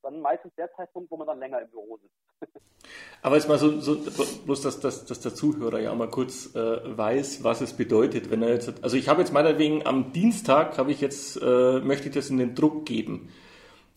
dann 0.00 0.20
meistens 0.20 0.54
der 0.54 0.72
Zeitpunkt, 0.74 1.10
wo 1.10 1.16
man 1.16 1.26
dann 1.26 1.40
länger 1.40 1.60
im 1.60 1.70
Büro 1.70 1.98
sitzt. 2.00 2.52
Aber 3.22 3.34
jetzt 3.34 3.48
mal 3.48 3.58
so, 3.58 3.80
so 3.80 3.96
bloß, 4.46 4.62
dass, 4.62 4.78
dass, 4.78 5.06
dass 5.06 5.18
der 5.18 5.34
Zuhörer 5.34 5.80
ja 5.80 5.92
mal 5.92 6.08
kurz 6.08 6.54
äh, 6.54 6.96
weiß, 6.96 7.42
was 7.42 7.62
es 7.62 7.72
bedeutet, 7.72 8.30
wenn 8.30 8.44
er 8.44 8.50
jetzt, 8.50 8.84
also 8.84 8.96
ich 8.96 9.08
habe 9.08 9.22
jetzt 9.22 9.32
meinetwegen 9.32 9.84
am 9.84 10.12
Dienstag 10.12 10.78
habe 10.78 10.92
ich 10.92 11.00
jetzt, 11.00 11.42
äh, 11.42 11.80
möchte 11.80 12.06
ich 12.06 12.14
das 12.14 12.30
in 12.30 12.38
den 12.38 12.54
Druck 12.54 12.86
geben. 12.86 13.32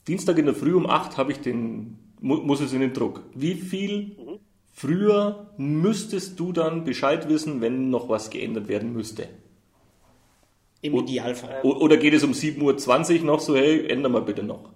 Dienstag 0.07 0.39
in 0.39 0.46
der 0.46 0.55
Früh 0.55 0.74
um 0.74 0.89
8 0.89 1.17
habe 1.17 1.31
ich 1.31 1.41
den, 1.41 2.15
mu 2.19 2.38
muss 2.38 2.62
es 2.62 2.74
in 2.74 2.79
den 2.79 2.93
Druck. 2.93 3.22
Wie 3.36 3.53
viel 3.53 4.39
früher 4.74 5.53
müsstest 5.57 6.39
du 6.39 6.51
dann 6.51 6.84
Bescheid 6.84 7.29
wissen, 7.29 7.62
wenn 7.62 7.91
noch 7.91 8.10
was 8.10 8.31
geändert 8.31 8.69
werden 8.69 8.91
müsste? 8.91 9.27
Im 10.88 10.96
Und- 10.96 11.10
Idealfall. 11.10 11.62
O 11.63 11.75
oder 11.84 11.98
geht 11.98 12.13
es 12.13 12.24
um 12.24 12.32
7.20 12.32 13.20
Uhr 13.20 13.25
noch 13.25 13.39
so, 13.39 13.56
hey, 13.56 13.88
ändern 13.89 14.12
wir 14.13 14.22
bitte 14.22 14.44
noch? 14.44 14.72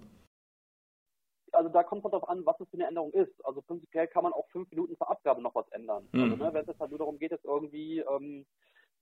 also 1.53 1.70
da 1.70 1.84
kommt 1.84 2.03
es 2.06 2.10
darauf 2.12 2.27
an, 2.30 2.46
was 2.46 2.60
es 2.60 2.68
für 2.70 2.75
eine 2.77 2.88
Änderung 2.88 3.12
ist. 3.12 3.34
Also 3.46 3.62
prinzipiell 3.62 4.08
kann 4.08 4.24
man 4.24 4.34
auch 4.34 4.48
fünf 4.50 4.70
Minuten 4.72 4.96
vor 4.96 5.12
Abgabe 5.12 5.41
noch 5.41 5.53
was 5.53 5.68
ändern. 5.72 6.08
Mhm. 6.12 6.24
Also, 6.24 6.36
ne, 6.38 6.53
wenn 6.53 6.62
es 6.62 6.68
jetzt 6.68 6.80
halt 6.80 6.89
nur 6.91 7.00
darum 7.00 7.20
geht, 7.20 7.32
dass 7.34 7.44
irgendwie, 7.44 8.00
ähm, 8.00 8.46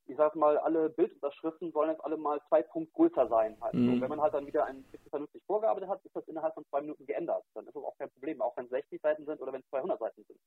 ich 0.07 0.17
sag 0.17 0.35
mal, 0.35 0.57
alle 0.57 0.89
Bildunterschriften 0.89 1.71
sollen 1.71 1.91
jetzt 1.91 2.03
alle 2.03 2.17
mal 2.17 2.41
zwei 2.49 2.63
Punkt 2.63 2.91
größer 2.93 3.27
sein. 3.27 3.55
Halt. 3.61 3.75
Mhm. 3.75 3.95
So, 3.95 4.01
wenn 4.01 4.09
man 4.09 4.19
halt 4.21 4.33
dann 4.33 4.47
wieder 4.47 4.65
ein 4.65 4.83
bisschen 4.91 5.09
vernünftig 5.11 5.43
vorgearbeitet 5.45 5.89
hat, 5.89 6.03
ist 6.03 6.15
das 6.15 6.27
innerhalb 6.27 6.55
von 6.55 6.65
zwei 6.65 6.81
Minuten 6.81 7.05
geändert. 7.05 7.43
Dann 7.53 7.67
ist 7.67 7.75
das 7.75 7.83
auch 7.83 7.95
kein 7.97 8.09
Problem, 8.09 8.41
auch 8.41 8.57
wenn 8.57 8.65
es 8.65 8.71
60 8.71 8.99
Seiten 9.01 9.25
sind 9.25 9.39
oder 9.41 9.53
wenn 9.53 9.61
es 9.61 9.69
200 9.69 9.99
Seiten 9.99 10.23
sind. 10.23 10.39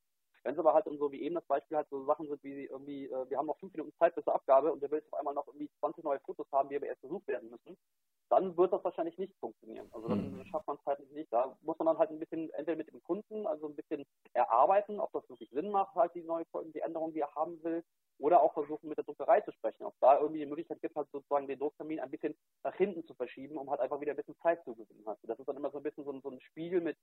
Wenn 0.42 0.54
es 0.54 0.59
aber 0.59 0.75
halt 0.75 0.87
dann 0.88 0.99
so 0.99 1.12
wie 1.12 1.23
eben 1.23 1.37
das 1.37 1.45
Beispiel 1.47 1.76
halt 1.76 1.88
so 1.88 2.04
Sachen 2.04 2.26
sind 2.26 2.42
wie 2.42 2.64
irgendwie, 2.66 3.07
äh, 3.07 3.31
wir 3.31 3.38
haben 3.38 3.47
noch 3.47 3.59
fünf 3.59 3.73
Minuten 3.75 3.95
Zeit 3.99 4.16
bis 4.16 4.25
zur 4.25 4.35
Abgabe 4.35 4.73
und 4.73 4.83
der 4.83 4.90
will 4.90 4.99
jetzt 4.99 5.12
auf 5.12 5.19
einmal 5.21 5.35
noch 5.35 5.47
irgendwie 5.47 5.71
20 5.78 6.02
neue 6.02 6.19
Fotos 6.21 6.49
haben, 6.52 6.69
die 6.69 6.75
aber 6.76 6.87
erst 6.87 7.00
besucht 7.02 7.28
werden 7.28 7.49
müssen, 7.49 7.78
dann 8.28 8.57
wird 8.57 8.73
das 8.73 8.83
wahrscheinlich 8.83 9.19
nicht 9.19 9.37
funktionieren. 9.38 9.88
Also 9.92 10.09
dann 10.09 10.38
Mhm. 10.38 10.45
schafft 10.47 10.66
man 10.66 10.78
es 10.78 10.87
halt 10.87 11.12
nicht. 11.12 11.31
Da 11.33 11.54
muss 11.61 11.78
man 11.78 11.87
dann 11.87 11.99
halt 11.99 12.11
ein 12.11 12.19
bisschen 12.19 12.50
entweder 12.54 12.76
mit 12.78 12.88
dem 12.88 13.02
Kunden, 13.04 13.47
also 13.47 13.66
ein 13.69 13.76
bisschen 13.76 14.04
erarbeiten, 14.33 14.99
ob 15.00 15.12
das 15.12 15.28
wirklich 15.28 15.50
Sinn 15.50 15.71
macht, 15.71 15.95
halt 15.95 16.14
die 16.14 16.23
neue 16.23 16.45
die 16.75 16.81
Änderung, 16.81 17.12
die 17.12 17.21
er 17.21 17.35
haben 17.35 17.62
will, 17.62 17.85
oder 18.19 18.42
auch 18.42 18.54
versuchen 18.54 18.88
mit 18.88 18.97
der 18.99 19.04
Druckerei 19.04 19.40
zu 19.42 19.52
sprechen. 19.52 19.85
Ob 19.85 19.95
da 20.00 20.19
irgendwie 20.19 20.40
die 20.40 20.47
Möglichkeit 20.47 20.81
gibt, 20.81 20.97
halt 20.97 21.09
sozusagen 21.12 21.47
den 21.47 21.59
Drucktermin 21.59 22.00
ein 22.00 22.11
bisschen 22.11 22.35
nach 22.64 22.75
hinten 22.75 23.04
zu 23.04 23.14
verschieben, 23.14 23.59
um 23.59 23.69
halt 23.71 23.81
einfach 23.81 24.00
wieder 24.00 24.12
ein 24.12 24.16
bisschen 24.16 24.37
Zeit 24.38 24.62
zu 24.64 24.75
gewinnen. 24.75 25.04
Halt. 25.07 25.19
Das 25.25 25.38
ist 25.38 25.47
dann 25.49 25.57
immer 25.57 25.71
so 25.71 25.78
ein 25.78 25.83
bisschen 25.83 26.04
so 26.04 26.12
ein, 26.12 26.23
so 26.23 26.31
ein 26.31 26.40
Spiel 26.40 26.81
mit, 26.81 26.97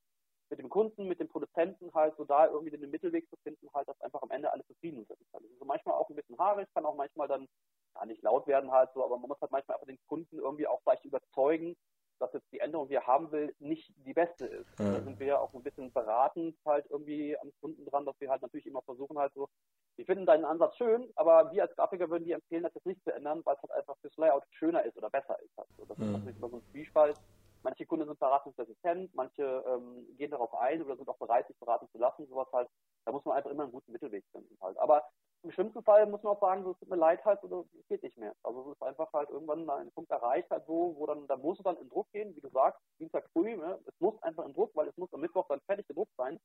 mit 0.50 0.60
dem 0.60 0.70
Kunden, 0.70 1.08
mit 1.08 1.20
dem 1.20 1.28
Produzenten 1.28 1.94
halt, 1.94 2.16
so 2.18 2.24
da 2.24 2.48
irgendwie 2.48 2.75
den 2.75 2.89
Mittelweg 2.89 3.30
zu 3.30 3.36
finden, 3.44 3.68
halt, 3.74 3.88
dass 3.88 4.00
einfach 4.01 4.22
am 4.24 4.32
Ende 4.32 4.51
alle 4.51 4.66
zufrieden 4.66 5.06
sind. 5.06 5.20
Halt. 5.34 5.44
Das 5.44 5.51
ist 5.51 5.60
so 5.60 5.66
manchmal 5.66 5.96
auch 5.96 6.10
ein 6.10 6.16
bisschen 6.16 6.38
haarig, 6.39 6.68
kann 6.74 6.86
auch 6.86 6.96
manchmal 6.96 7.28
dann 7.28 7.48
ja, 7.96 8.06
nicht 8.06 8.22
laut 8.24 8.48
werden 8.48 8.72
halt 8.72 8.89
so, 8.94 9.04
aber 9.04 9.18
man 9.18 9.28
muss 9.28 9.42
halt 9.42 9.51
manchmal 9.51 9.75
einfach 9.75 9.88
den 9.88 10.00
Kunden 10.08 10.38
irgendwie 10.39 10.68
auch 10.68 10.80
vielleicht 10.84 11.04
überzeugen, 11.06 11.75
dass 12.20 12.32
jetzt 12.34 12.51
die 12.51 12.60
Änderung, 12.60 12.88
die 12.88 12.96
er 12.96 13.08
haben 13.08 13.32
will, 13.32 13.54
nicht 13.60 13.94
die 14.06 14.13
beste 14.13 14.46
ist. 14.46 14.68
Ja. 14.80 14.94
Da 14.94 15.02
sind 15.02 15.20
wir 15.20 15.28
ja 15.28 15.39
auch 15.39 15.54
ein 15.54 15.63
bisschen 15.63 15.92
beratend 15.92 16.56
halt 16.65 16.86
irgendwie 16.89 17.38
am 17.39 17.52
Kunden 17.62 17.86
dran, 17.86 18.06
dass 18.06 18.20
wir 18.20 18.30
halt 18.30 18.42
natürlich 18.42 18.68
immer 18.68 18.82
versuchen 18.84 19.18
halt 19.18 19.34
so, 19.34 19.48
wir 19.96 20.06
finden 20.06 20.25
deinen 20.25 20.46
Ansatz 20.46 20.75
schön, 20.78 21.12
aber 21.39 21.51
wir 21.51 21.63
als 21.63 21.75
Grafiker 21.75 22.10
würden 22.10 22.25
dir 22.25 22.36
empfehlen, 22.36 22.63
das 22.63 22.74
jetzt 22.74 22.86
nicht 22.86 23.03
zu 23.03 23.13
ändern, 23.13 23.41
weil 23.46 23.55
es 23.55 23.62
halt 23.62 23.72
einfach 23.72 23.98
fürs 24.00 24.15
Layout 24.17 24.43
schöner 24.51 24.84
ist 24.84 24.98
oder 24.98 25.10
besser 25.10 25.39
ist. 25.41 25.55
Halt. 25.58 25.67
So, 25.77 25.86
das 25.86 25.98
Mhm. 25.98 26.05
ist 26.05 26.13
natürlich 26.13 26.38
immer 26.38 26.50
so 26.50 26.58
ein 26.58 26.63
Zwiespalt. 26.72 27.17
Manche 27.62 27.86
Kunden 27.86 28.08
sind 28.08 28.19
beratungsresistent, 28.19 29.13
manche 29.15 29.43
ähm, 29.67 30.08
gehen 30.17 30.31
darauf 30.31 30.53
ein 30.55 30.81
oder 30.81 30.96
sind 30.96 31.10
auch 31.10 31.17
bereit, 31.17 31.46
sich 31.48 31.58
beraten 31.60 31.89
zu 31.91 31.98
lassen, 31.98 32.25
sowas 32.27 32.48
halt. 32.53 32.69
Da 33.05 33.12
muss 33.12 33.25
man 33.25 33.36
einfach 33.36 33.51
immer 33.51 33.63
einen 33.63 33.72
guten 33.72 33.91
Mittelweg 33.91 34.24
finden 34.31 34.58
halt. 34.62 34.77
Aber 34.77 35.03
im 35.43 35.51
schlimmsten 35.51 35.84
Fall 35.84 36.05
muss 36.05 36.24
man 36.24 36.36
auch 36.36 36.41
sagen, 36.41 36.63
so, 36.63 36.72
es 36.72 36.79
tut 36.79 36.89
mir 36.89 36.96
leid 36.98 37.24
halt, 37.25 37.41
oder 37.43 37.65
es 37.79 37.88
geht 37.88 38.03
nicht 38.03 38.17
mehr. 38.17 38.34
Also 38.43 38.72
es 38.72 38.75
ist 38.75 38.84
einfach 38.84 39.12
halt 39.13 39.29
irgendwann 39.29 39.69
ein 39.69 39.91
Punkt 39.91 40.12
erreicht 40.12 40.50
halt 40.50 40.65
so, 40.65 40.96
wo 40.98 41.05
dann, 41.05 41.27
da 41.27 41.38
muss 41.38 41.58
es 41.58 41.63
dann 41.63 41.77
in 41.77 41.89
Druck 41.89 42.10
gehen, 42.12 42.36
wie 42.36 42.41
du 42.41 42.50
sagst, 42.50 42.81
Dienstag 43.00 43.29
früh, 43.31 43.55
ne? 43.55 43.79
es 43.86 43.93
muss 44.00 44.22
einfach 44.24 44.46
in 44.46 44.53
Druck, 44.53 44.72
weil 44.75 44.88
es 44.88 44.98
muss 44.98 45.13
am 45.13 45.22
Mittwoch 45.22 45.48
dann 45.48 45.62
fertig 45.62 45.88
gedruckt 45.88 46.13
sein. 46.17 46.39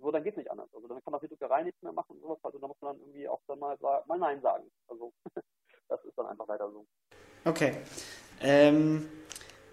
So, 0.00 0.10
dann 0.10 0.24
geht 0.24 0.32
es 0.32 0.38
nicht 0.38 0.50
anders. 0.50 0.68
Also 0.74 0.88
dann 0.88 1.02
kann 1.04 1.14
auch 1.14 1.20
die 1.20 1.28
Druckerei 1.28 1.62
nichts 1.62 1.82
mehr 1.82 1.92
machen 1.92 2.16
und 2.16 2.22
sowas 2.22 2.38
halt, 2.42 2.54
und 2.54 2.62
da 2.62 2.68
muss 2.68 2.80
man 2.80 2.94
dann 2.94 3.00
irgendwie 3.06 3.28
auch 3.28 3.40
dann 3.46 3.58
mal, 3.58 3.76
mal 3.80 4.18
Nein 4.18 4.40
sagen. 4.40 4.64
Also 4.88 5.12
das 5.88 6.04
ist 6.04 6.16
dann 6.16 6.26
einfach 6.26 6.46
leider 6.48 6.70
so. 6.70 6.86
Okay. 7.44 7.72
Ähm, 8.40 9.08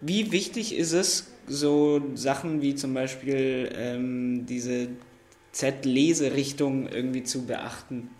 wie 0.01 0.31
wichtig 0.31 0.75
ist 0.75 0.93
es, 0.93 1.31
so 1.47 2.01
Sachen 2.15 2.61
wie 2.61 2.75
zum 2.75 2.93
Beispiel 2.93 3.71
ähm, 3.73 4.45
diese 4.45 4.89
Z-Leserichtung 5.53 6.87
irgendwie 6.87 7.23
zu 7.23 7.47
beachten 7.47 8.11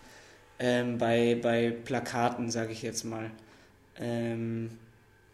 ähm, 0.60 0.98
bei, 0.98 1.38
bei 1.42 1.72
Plakaten, 1.72 2.50
sage 2.50 2.72
ich 2.72 2.82
jetzt 2.82 3.04
mal? 3.04 3.32
Ähm, 4.00 4.80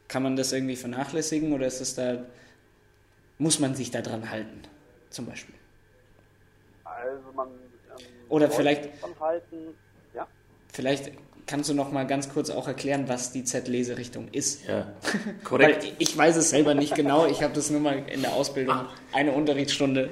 kann 0.08 0.24
man 0.24 0.36
das 0.36 0.51
irgendwie 0.51 0.75
vernachlässigen 0.75 1.53
oder 1.53 1.68
ist 1.68 1.82
es 1.82 1.96
da, 1.96 2.25
muss 3.38 3.60
man 3.60 3.75
sich 3.75 3.92
da 3.92 4.01
dran 4.01 4.30
halten, 4.30 4.62
zum 5.10 5.27
Beispiel? 5.27 5.56
Also 7.02 7.32
man 7.36 7.48
ähm, 7.48 8.06
Oder 8.30 8.50
vielleicht- 8.50 8.90
ja. 10.14 10.28
Vielleicht 10.72 11.12
kannst 11.46 11.70
du 11.70 11.74
noch 11.74 11.92
mal 11.92 12.08
ganz 12.08 12.30
kurz 12.34 12.50
auch 12.50 12.68
erklären, 12.68 13.08
was 13.08 13.32
die 13.32 13.44
Z-Leserichtung 13.44 14.30
ist. 14.32 14.66
Ja, 14.68 14.88
Weil 15.26 15.34
korrekt. 15.44 15.94
ich 16.00 16.18
weiß 16.18 16.38
es 16.38 16.50
selber 16.52 16.74
nicht 16.74 16.96
genau. 16.96 17.26
Ich 17.28 17.44
habe 17.44 17.54
das 17.54 17.70
nur 17.70 17.82
mal 17.82 18.04
in 18.08 18.22
der 18.22 18.34
Ausbildung, 18.34 18.78
eine 19.12 19.32
Unterrichtsstunde 19.34 20.12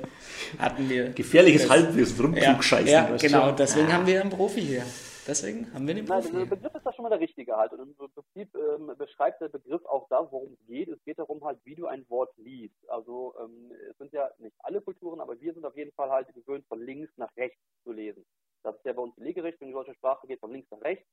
hatten 0.60 0.90
wir. 0.90 1.10
Gefährliches 1.10 1.64
Das- 1.64 1.72
Halbwissen, 1.72 2.18
Ja, 2.18 2.24
rumklugscheißen. 2.50 2.88
ja 2.88 3.10
weißt 3.12 3.24
du 3.24 3.28
genau. 3.28 3.52
Deswegen 3.54 3.92
haben 3.94 4.06
wir 4.08 4.22
einen 4.22 4.30
Profi 4.30 4.62
hier. 4.62 4.84
Deswegen 5.28 5.72
haben 5.74 5.88
wir 5.88 5.94
den 5.94 6.06
Nein, 6.06 6.24
Profi 6.24 6.36
der. 6.36 6.46
Begriff 6.46 6.74
ist 6.74 6.86
da 6.86 6.94
schon 6.94 7.04
mal 7.04 7.10
der 7.10 7.20
richtige 7.20 7.56
halt. 7.56 7.74
Und 7.74 7.80
im 7.80 7.96
Prinzip 7.96 8.56
ähm, 8.56 8.94
beschreibt 8.98 9.42
der 9.42 9.50
Begriff 9.50 9.86
auch 9.86 10.08
das, 10.10 10.32
worum 10.32 10.54
es 10.54 10.66
geht. 10.68 10.90
Es 10.90 11.04
geht 11.04 11.20
darum 11.20 11.44
halt, 11.44 11.60
wie 11.63 11.75
du 11.75 11.86
ein 11.86 12.10
Wort 12.10 12.36
liest. 12.38 12.90
Also 12.90 13.36
ähm, 13.40 13.72
es 13.90 13.98
sind 13.98 14.12
ja 14.13 14.30
nicht 14.40 14.56
alle 14.60 14.82
Kulturen, 14.82 15.22
aber 15.22 15.40
wir 15.40 15.54
sind 15.54 15.66
auf 15.66 15.78
jeden 15.78 15.92
Fall 15.94 16.10
halt 16.10 16.34
gewöhnt, 16.34 16.66
von 16.68 16.82
links 16.82 17.12
nach 17.18 17.36
rechts 17.38 17.62
zu 17.84 17.92
lesen. 17.92 18.25
Das 18.63 18.75
ist 18.75 18.86
ja 18.86 18.94
bei 18.94 19.01
uns 19.01 19.16
die 19.16 19.24
Legerichtung. 19.24 19.68
Die 19.68 19.74
deutsche 19.74 19.94
Sprache 19.94 20.28
geht 20.28 20.40
von 20.40 20.51
links 20.51 20.70
nach 20.72 20.82
rechts. 20.82 21.08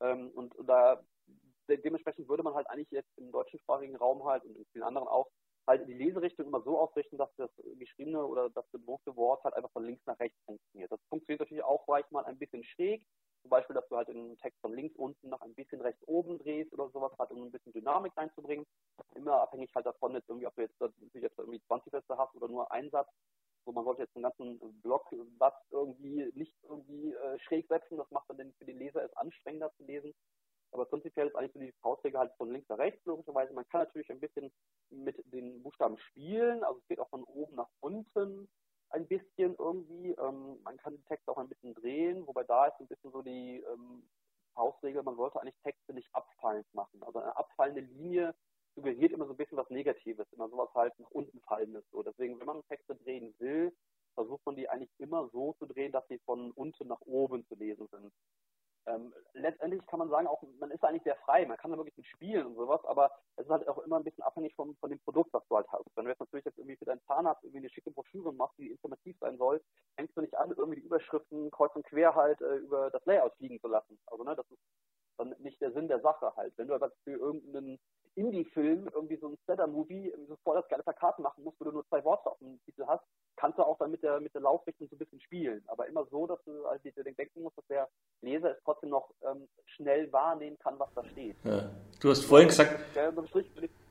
Ähm, 0.00 0.30
und 0.34 0.54
da 0.66 1.00
de 1.68 1.76
dementsprechend 1.76 2.28
würde 2.28 2.42
man 2.42 2.54
halt 2.54 2.68
eigentlich 2.68 2.90
jetzt 2.90 3.10
im 3.18 3.30
deutschsprachigen 3.30 3.96
Raum 3.96 4.24
halt 4.24 4.44
und 4.44 4.56
in 4.56 4.64
vielen 4.72 4.84
anderen 4.84 5.06
auch 5.06 5.28
halt 5.66 5.86
die 5.86 5.94
Leserichtung 5.94 6.46
immer 6.46 6.62
so 6.62 6.78
ausrichten, 6.78 7.18
dass 7.18 7.28
das 7.36 7.50
geschriebene 7.78 8.24
oder 8.24 8.48
das 8.50 8.68
gedruckte 8.72 9.14
Wort 9.16 9.44
halt 9.44 9.54
einfach 9.54 9.70
von 9.72 9.84
links 9.84 10.04
nach 10.06 10.18
rechts 10.18 10.38
funktioniert. 10.46 10.90
Das 10.90 11.00
funktioniert 11.10 11.40
natürlich 11.40 11.62
auch 11.62 11.84
vielleicht 11.84 12.10
mal 12.10 12.24
ein 12.24 12.38
bisschen 12.38 12.64
schräg. 12.64 13.04
Zum 13.48 13.56
Beispiel, 13.56 13.76
dass 13.76 13.88
du 13.88 13.96
halt 13.96 14.08
den 14.08 14.36
Text 14.36 14.60
von 14.60 14.74
links 14.74 14.94
unten 14.96 15.30
nach 15.30 15.40
ein 15.40 15.54
bisschen 15.54 15.80
rechts 15.80 16.06
oben 16.06 16.38
drehst 16.38 16.70
oder 16.74 16.90
sowas, 16.90 17.12
halt 17.18 17.30
um 17.30 17.44
ein 17.44 17.50
bisschen 17.50 17.72
Dynamik 17.72 18.14
reinzubringen. 18.14 18.66
Immer 19.14 19.40
abhängig 19.40 19.74
halt 19.74 19.86
davon, 19.86 20.12
jetzt 20.12 20.28
irgendwie, 20.28 20.46
ob 20.46 20.54
du 20.54 20.60
jetzt, 20.60 20.78
jetzt 21.14 21.38
irgendwie 21.38 21.62
20 21.62 21.90
Sätze 21.90 22.18
hast 22.18 22.34
oder 22.34 22.48
nur 22.48 22.70
einen 22.70 22.90
Satz. 22.90 23.08
So, 23.64 23.72
man 23.72 23.86
sollte 23.86 24.02
jetzt 24.02 24.14
einen 24.14 24.24
ganzen 24.24 24.82
Blocksatz 24.82 25.54
irgendwie 25.70 26.30
nicht 26.34 26.54
irgendwie 26.62 27.14
äh, 27.14 27.38
schräg 27.38 27.66
setzen. 27.68 27.96
Das 27.96 28.10
macht 28.10 28.28
dann 28.28 28.36
den, 28.36 28.52
für 28.52 28.66
den 28.66 28.78
Leser 28.78 29.02
es 29.02 29.16
anstrengender 29.16 29.72
zu 29.78 29.84
lesen. 29.84 30.12
Aber 30.70 30.84
prinzipiell 30.84 31.28
ist 31.28 31.34
eigentlich 31.34 31.54
so 31.54 31.60
die 31.60 31.72
Faustregel 31.80 32.20
halt 32.20 32.34
von 32.36 32.52
links 32.52 32.68
nach 32.68 32.76
rechts, 32.76 33.02
logischerweise. 33.06 33.54
Man 33.54 33.66
kann 33.68 33.80
natürlich 33.80 34.10
ein 34.10 34.20
bisschen 34.20 34.52
mit 34.90 35.16
den 35.32 35.62
Buchstaben 35.62 35.96
spielen. 35.96 36.62
Also 36.64 36.80
es 36.80 36.88
geht 36.88 37.00
auch 37.00 37.08
von 37.08 37.24
oben 37.24 37.56
nach 37.56 37.70
unten 37.80 38.46
ein 38.90 39.06
bisschen 39.06 39.54
irgendwie. 39.58 40.10
Ähm, 40.12 40.60
man 40.62 40.76
kann 40.78 40.94
den 40.94 41.04
Text 41.04 41.28
auch 41.28 41.38
ein 41.38 41.48
bisschen 41.48 41.74
drehen, 41.74 42.26
wobei 42.26 42.44
da 42.44 42.66
ist 42.66 42.80
ein 42.80 42.86
bisschen 42.86 43.12
so 43.12 43.22
die 43.22 43.62
ähm, 43.72 44.02
Faustregel, 44.54 45.02
man 45.02 45.16
sollte 45.16 45.40
eigentlich 45.40 45.58
Texte 45.62 45.92
nicht 45.92 46.08
abfallend 46.12 46.66
machen. 46.74 47.02
Also 47.02 47.20
eine 47.20 47.36
abfallende 47.36 47.80
Linie 47.80 48.34
suggeriert 48.74 49.12
immer 49.12 49.26
so 49.26 49.32
ein 49.32 49.36
bisschen 49.36 49.58
was 49.58 49.70
Negatives, 49.70 50.26
immer 50.32 50.48
sowas 50.48 50.70
halt 50.74 50.98
nach 50.98 51.10
unten 51.10 51.40
fallendes. 51.40 51.84
So. 51.90 52.02
Deswegen, 52.02 52.38
wenn 52.38 52.46
man 52.46 52.64
Texte 52.66 52.94
drehen 52.96 53.34
will, 53.38 53.72
versucht 54.14 54.44
man 54.46 54.56
die 54.56 54.68
eigentlich 54.68 54.90
immer 54.98 55.28
so 55.32 55.54
zu 55.54 55.66
drehen, 55.66 55.92
dass 55.92 56.06
sie 56.08 56.18
von 56.20 56.50
unten 56.52 56.88
nach 56.88 57.00
oben 57.02 57.46
zu 57.46 57.54
lesen 57.54 57.86
sind. 57.88 58.12
Ähm, 58.88 59.12
letztendlich 59.34 59.84
kann 59.86 59.98
man 59.98 60.08
sagen, 60.08 60.26
auch 60.26 60.42
man 60.58 60.70
ist 60.70 60.82
eigentlich 60.82 61.02
sehr 61.02 61.16
frei, 61.16 61.44
man 61.44 61.58
kann 61.58 61.70
da 61.70 61.76
wirklich 61.76 61.96
mit 61.96 62.06
spielen 62.06 62.46
und 62.46 62.54
sowas, 62.54 62.82
aber 62.84 63.10
es 63.36 63.44
ist 63.44 63.50
halt 63.50 63.68
auch 63.68 63.78
immer 63.78 63.96
ein 63.96 64.04
bisschen 64.04 64.24
abhängig 64.24 64.54
vom, 64.54 64.76
von 64.76 64.88
dem 64.88 64.98
Produkt, 65.00 65.32
was 65.32 65.46
du 65.48 65.56
halt 65.56 65.66
hast. 65.70 65.84
Wenn 65.94 66.04
du 66.04 66.10
jetzt 66.10 66.20
natürlich 66.20 66.46
jetzt 66.46 66.58
irgendwie 66.58 66.76
für 66.76 66.86
deinen 66.86 67.02
Zahnarzt 67.02 67.44
irgendwie 67.44 67.58
eine 67.58 67.70
schicke 67.70 67.90
Broschüre 67.90 68.32
machst, 68.32 68.56
die 68.58 68.70
informativ 68.70 69.16
sein 69.20 69.36
soll, 69.36 69.60
fängst 69.96 70.16
du 70.16 70.22
nicht 70.22 70.36
an, 70.36 70.50
irgendwie 70.56 70.80
die 70.80 70.86
Überschriften 70.86 71.50
kreuz 71.50 71.74
und 71.76 71.84
quer 71.84 72.14
halt 72.14 72.40
äh, 72.40 72.56
über 72.56 72.90
das 72.90 73.04
Layout 73.04 73.34
fliegen 73.36 73.60
zu 73.60 73.68
lassen. 73.68 73.98
Also 74.06 74.24
ne, 74.24 74.34
das 74.34 74.50
ist 74.50 74.62
dann 75.18 75.34
nicht 75.40 75.60
der 75.60 75.72
Sinn 75.72 75.88
der 75.88 76.00
Sache 76.00 76.32
halt. 76.36 76.54
Wenn 76.56 76.68
du 76.68 76.74
aber 76.74 76.90
für 77.04 77.12
irgendeinen 77.12 77.78
Indie-Film, 78.14 78.88
irgendwie 78.92 79.16
so 79.16 79.28
ein 79.28 79.38
Splatter-Movie, 79.42 80.12
sofort 80.26 80.58
das 80.58 80.68
geile 80.68 80.82
Plakat 80.82 81.18
machen 81.18 81.44
musst, 81.44 81.60
wo 81.60 81.64
du 81.64 81.72
nur 81.72 81.86
zwei 81.86 82.02
Worte 82.04 82.30
auf 82.30 82.38
dem 82.38 82.60
Titel 82.64 82.84
hast, 82.86 83.04
kannst 83.36 83.58
du 83.58 83.62
auch 83.62 83.78
dann 83.78 83.90
mit 83.90 84.02
der, 84.02 84.20
mit 84.20 84.34
der 84.34 84.40
Laufrichtung 84.40 84.88
so 84.88 84.96
ein 84.96 84.98
bisschen 84.98 85.20
spielen. 85.20 85.62
Aber 85.68 85.86
immer 85.86 86.04
so, 86.06 86.26
dass 86.26 86.42
du 86.44 86.66
halt 86.66 86.82
dir 86.84 86.92
denken 86.92 87.42
musst, 87.42 87.56
dass 87.58 87.66
der 87.66 87.88
Leser 88.22 88.52
es 88.52 88.58
trotzdem 88.64 88.90
noch 88.90 89.10
ähm, 89.28 89.48
schnell 89.66 90.12
wahrnehmen 90.12 90.58
kann, 90.58 90.74
was 90.78 90.88
da 90.94 91.04
steht. 91.04 91.36
Ja. 91.44 91.70
Du 92.00 92.10
hast 92.10 92.24
vorhin 92.24 92.48
gesagt, 92.48 92.78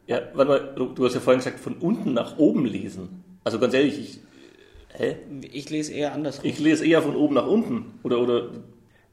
ja, 0.05 0.21
warte 0.33 0.49
mal, 0.49 0.75
du 0.75 0.87
du 0.87 1.05
hast 1.05 1.13
ja 1.13 1.19
vorhin 1.19 1.39
gesagt, 1.39 1.59
von 1.59 1.77
unten 1.79 2.13
nach 2.13 2.37
oben 2.37 2.65
lesen. 2.65 3.39
Also 3.43 3.59
ganz 3.59 3.73
ehrlich, 3.73 3.99
ich, 3.99 4.19
hä? 4.97 5.17
Ich 5.41 5.69
lese 5.69 5.93
eher 5.93 6.13
andersrum. 6.13 6.45
Ich 6.45 6.59
lese 6.59 6.85
eher 6.85 7.01
von 7.01 7.15
oben 7.15 7.35
nach 7.35 7.47
unten. 7.47 7.99
Oder, 8.03 8.19
oder, 8.19 8.51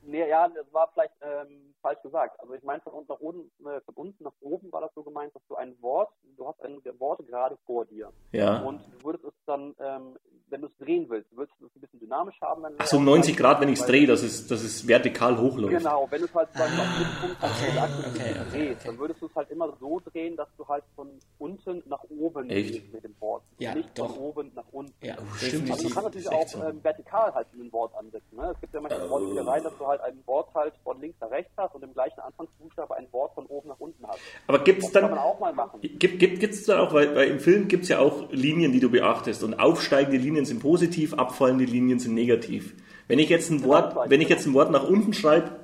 Nee, 0.07 0.29
ja, 0.29 0.49
das 0.49 0.67
war 0.73 0.91
vielleicht 0.93 1.15
ähm, 1.23 1.75
falsch 1.81 2.01
gesagt. 2.03 2.39
Also 2.41 2.55
ich 2.55 2.63
meine 2.63 2.81
von 2.83 2.93
unten 2.93 3.13
nach 3.13 3.21
oben, 3.21 3.51
äh, 3.67 3.81
von 3.81 3.95
unten 3.95 4.25
nach 4.25 4.35
oben 4.41 4.71
war 4.71 4.83
das 4.83 4.95
so 4.95 5.03
gemeint, 5.03 5.35
dass 5.35 5.43
du 5.49 5.57
ein 5.57 5.75
Wort, 5.81 6.11
du 6.37 6.47
hast 6.47 6.61
ein 6.63 6.81
Wort 6.99 7.27
gerade 7.27 7.57
vor 7.67 7.87
dir. 7.87 8.13
ja. 8.33 8.61
Und 8.63 8.83
du 8.93 9.07
würdest 9.07 9.25
es 9.25 9.33
dann, 9.47 9.75
ähm, 9.79 10.17
wenn 10.55 10.61
du 10.61 10.69
es 10.69 10.77
drehen 10.87 11.05
willst, 11.09 11.27
du 11.33 11.43
es 11.43 11.49
ein 11.61 11.81
bisschen 11.81 11.99
dynamisch 11.99 12.41
haben. 12.41 12.63
Dann 12.63 12.75
Ach 12.79 12.87
so, 12.87 12.99
um 12.99 13.05
90 13.05 13.37
Grad, 13.37 13.61
wenn 13.61 13.69
ich 13.71 13.81
es 13.81 13.87
drehe, 13.87 14.07
dass 14.07 14.23
es, 14.23 14.47
dass 14.47 14.63
es 14.63 14.87
vertikal 14.87 15.37
hochläuft. 15.37 15.77
Genau, 15.79 16.07
wenn 16.11 16.21
du 16.21 16.27
es 16.27 16.35
halt 16.35 16.49
zum 16.53 16.61
Beispiel 16.61 16.81
auf 16.81 16.87
den 16.97 17.21
Punkt 17.21 17.43
hast, 17.43 17.63
Okay, 17.65 17.73
du 17.75 17.81
okay, 17.81 18.11
drehst, 18.13 18.41
okay, 18.53 18.71
okay. 18.71 18.77
dann 18.85 18.99
würdest 18.99 19.21
du 19.23 19.27
es 19.27 19.35
halt 19.35 19.51
immer 19.51 19.73
so 19.81 20.01
drehen, 20.13 20.37
dass 20.37 20.47
du 20.57 20.69
halt 20.69 20.85
von 20.95 21.09
unten 21.39 21.83
nach 21.89 22.05
oben 22.21 22.49
Echt? 22.51 22.73
gehst 22.75 22.93
mit 22.93 23.03
dem 23.03 23.15
Wort. 23.21 23.43
Ja, 23.59 23.75
nicht 23.75 23.99
doch. 23.99 24.15
von 24.15 24.19
oben 24.25 24.53
nach 24.55 24.65
unten. 24.71 24.95
Ja, 25.05 25.17
Oh, 25.19 25.35
stimmt. 25.37 25.71
Also 25.73 25.89
du 25.89 25.95
kannst 25.95 26.05
natürlich 26.05 26.29
auch 26.29 26.47
so. 26.47 26.63
ähm, 26.63 26.79
vertikal 26.85 27.35
halt 27.35 27.49
ein 27.55 27.73
Wort 27.73 27.93
ansetzen. 27.99 28.37
Ne? 28.37 28.51
Es 28.55 28.61
gibt 28.61 28.75
ja 28.75 28.81
manchmal 28.81 29.11
Wortspielereien, 29.11 29.65
dass 29.65 29.77
du 29.77 29.87
halt 29.89 30.01
ein 30.03 30.19
Wort 30.27 30.55
halt 30.55 30.75
von 30.85 31.01
links 31.01 31.17
nach 31.21 31.31
rechts 31.31 31.51
hast 31.57 31.75
und 31.75 31.83
im 31.83 31.93
gleichen 31.95 32.21
Anfangsbuchstabe 32.21 32.95
ein 32.97 33.07
Wort 33.13 33.35
von 33.35 33.47
oben 33.47 33.69
nach 33.71 33.81
unten 33.81 34.07
hat. 34.07 34.19
Aber 34.47 34.61
gibt 34.61 34.85
es 34.85 34.93
dann. 34.93 35.03
kann 35.03 35.11
man 35.13 35.19
auch 35.21 35.41
mal 35.41 35.53
machen. 35.53 35.81
Gibt, 35.81 36.21
gibt, 36.21 36.41
gibt's 36.41 36.65
dann 36.67 36.79
auch, 36.81 36.93
weil, 36.95 37.15
weil 37.17 37.29
im 37.29 37.41
Film 37.41 37.67
gibt 37.67 37.85
es 37.85 37.89
ja 37.89 37.99
auch 37.99 38.31
Linien, 38.31 38.71
die 38.73 38.81
du 38.81 38.91
beachtest. 38.91 39.43
Und 39.43 39.55
aufsteigende 39.55 40.19
Linien 40.19 40.44
sind 40.45 40.61
positiv, 40.61 41.15
abfallende 41.15 41.65
Linien 41.65 41.99
sind 41.99 42.15
negativ. 42.15 42.75
Wenn 43.09 43.19
ich 43.19 43.29
jetzt 43.29 43.51
ein 43.51 43.65
Wort, 43.65 43.97
das 43.97 44.11
wenn 44.11 44.21
ich 44.21 44.29
jetzt 44.29 44.47
ein 44.47 44.55
Wort 44.55 44.71
nach 44.71 44.89
unten 44.89 45.13
schreibe 45.13 45.57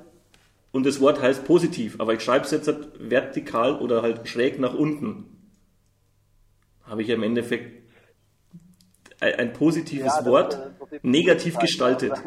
und 0.71 0.85
das 0.85 1.01
Wort 1.01 1.21
heißt 1.21 1.45
positiv, 1.45 1.99
aber 1.99 2.13
ich 2.13 2.21
schreibe 2.21 2.45
es 2.45 2.51
jetzt 2.51 2.67
halt 2.67 2.89
vertikal 2.99 3.79
oder 3.79 4.01
halt 4.01 4.27
schräg 4.27 4.59
nach 4.59 4.73
unten, 4.73 5.25
habe 6.83 7.01
ich 7.01 7.09
im 7.09 7.23
Endeffekt 7.23 7.81
ein, 9.19 9.35
ein 9.35 9.53
positives 9.53 10.07
Ja, 10.07 10.17
das, 10.17 10.25
Wort 10.25 10.53
äh, 10.53 10.85
das 10.91 11.03
negativ 11.03 11.57
gestaltet. 11.57 12.13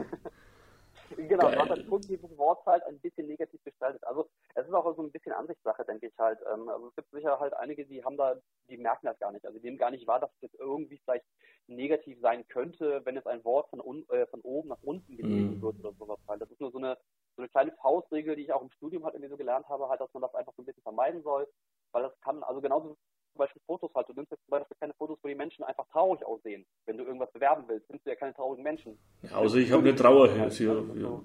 Genau, 1.16 1.46
Geil. 1.46 1.58
man 1.58 1.68
hat 1.68 1.78
ein 1.78 1.86
positives 1.86 2.36
Wort 2.36 2.64
halt 2.66 2.82
ein 2.84 2.98
bisschen 2.98 3.26
negativ 3.26 3.62
gestaltet. 3.64 4.02
Also 4.04 4.28
es 4.54 4.66
ist 4.66 4.72
auch 4.72 4.94
so 4.96 5.02
ein 5.02 5.10
bisschen 5.10 5.32
Ansichtssache, 5.32 5.84
denke 5.84 6.06
ich 6.06 6.18
halt. 6.18 6.38
Ähm, 6.52 6.68
Also 6.68 6.88
es 6.88 6.96
gibt 6.96 7.10
sicher 7.12 7.38
halt 7.38 7.54
einige, 7.54 7.84
die 7.86 8.04
haben 8.04 8.16
da, 8.16 8.34
die 8.68 8.76
merken 8.76 9.06
das 9.06 9.18
gar 9.18 9.32
nicht. 9.32 9.46
Also 9.46 9.58
die 9.58 9.64
nehmen 9.64 9.78
gar 9.78 9.90
nicht 9.90 10.06
wahr, 10.06 10.20
dass 10.20 10.30
jetzt 10.40 10.56
irgendwie 10.58 10.98
vielleicht 10.98 11.24
negativ 11.66 12.20
sein 12.20 12.46
könnte, 12.48 13.00
wenn 13.04 13.16
es 13.16 13.26
ein 13.26 13.44
Wort 13.44 13.68
von, 13.70 13.80
un, 13.80 14.06
äh, 14.10 14.26
von 14.26 14.40
oben 14.42 14.68
nach 14.68 14.82
unten 14.82 15.16
gelesen 15.16 15.56
Mhm. 15.56 15.62
wird 15.62 15.78
oder 15.80 15.92
sowas 15.98 16.18
halt. 16.28 16.42
Das 16.42 16.50
ist 16.50 16.60
nur 16.60 16.70
so 16.70 16.78
eine, 16.78 16.96
so 17.36 17.42
eine 17.42 17.48
kleine 17.48 17.72
Faustregel, 17.80 18.36
die 18.36 18.42
ich 18.42 18.52
auch 18.52 18.62
im 18.62 18.70
Studium 18.70 19.04
halt 19.04 19.14
irgendwie 19.14 19.30
so 19.30 19.36
gelernt 19.36 19.68
habe, 19.68 19.88
halt, 19.88 20.00
dass 20.00 20.12
man 20.12 20.22
das 20.22 20.34
einfach 20.34 20.52
so 20.56 20.62
ein 20.62 20.66
bisschen 20.66 20.82
vermeiden 20.82 21.22
soll, 21.22 21.48
weil 21.92 22.02
das 22.02 22.12
kann, 22.20 22.42
also 22.42 22.60
genauso 22.60 22.90
wie 22.90 22.94
zum 23.32 23.38
Beispiel 23.38 23.62
Fotos 23.66 23.90
halt, 23.94 24.08
du 24.08 24.12
nimmst 24.12 24.30
jetzt 24.30 24.44
zum 24.44 24.50
Beispiel 24.52 24.76
keine 24.78 24.94
Fotos, 24.94 25.18
wo 25.22 25.28
die 25.28 25.34
Menschen 25.34 25.64
einfach 25.64 25.86
traurig 25.88 26.24
aussehen. 26.24 26.64
Wenn 26.86 26.98
du 26.98 27.04
irgendwas 27.04 27.32
bewerben 27.32 27.64
willst, 27.66 27.88
nimmst 27.90 28.06
du 28.06 28.10
ja 28.10 28.16
keine 28.16 28.34
traurigen 28.34 28.62
Menschen. 28.62 28.98
Ja, 29.22 29.38
also 29.38 29.56
ich 29.58 29.72
habe 29.72 29.82
eine 29.82 29.94
Trauer 29.96 30.28
hier. 30.28 30.36
Ja, 30.38 30.44
also 30.44 30.94
so- 30.94 31.24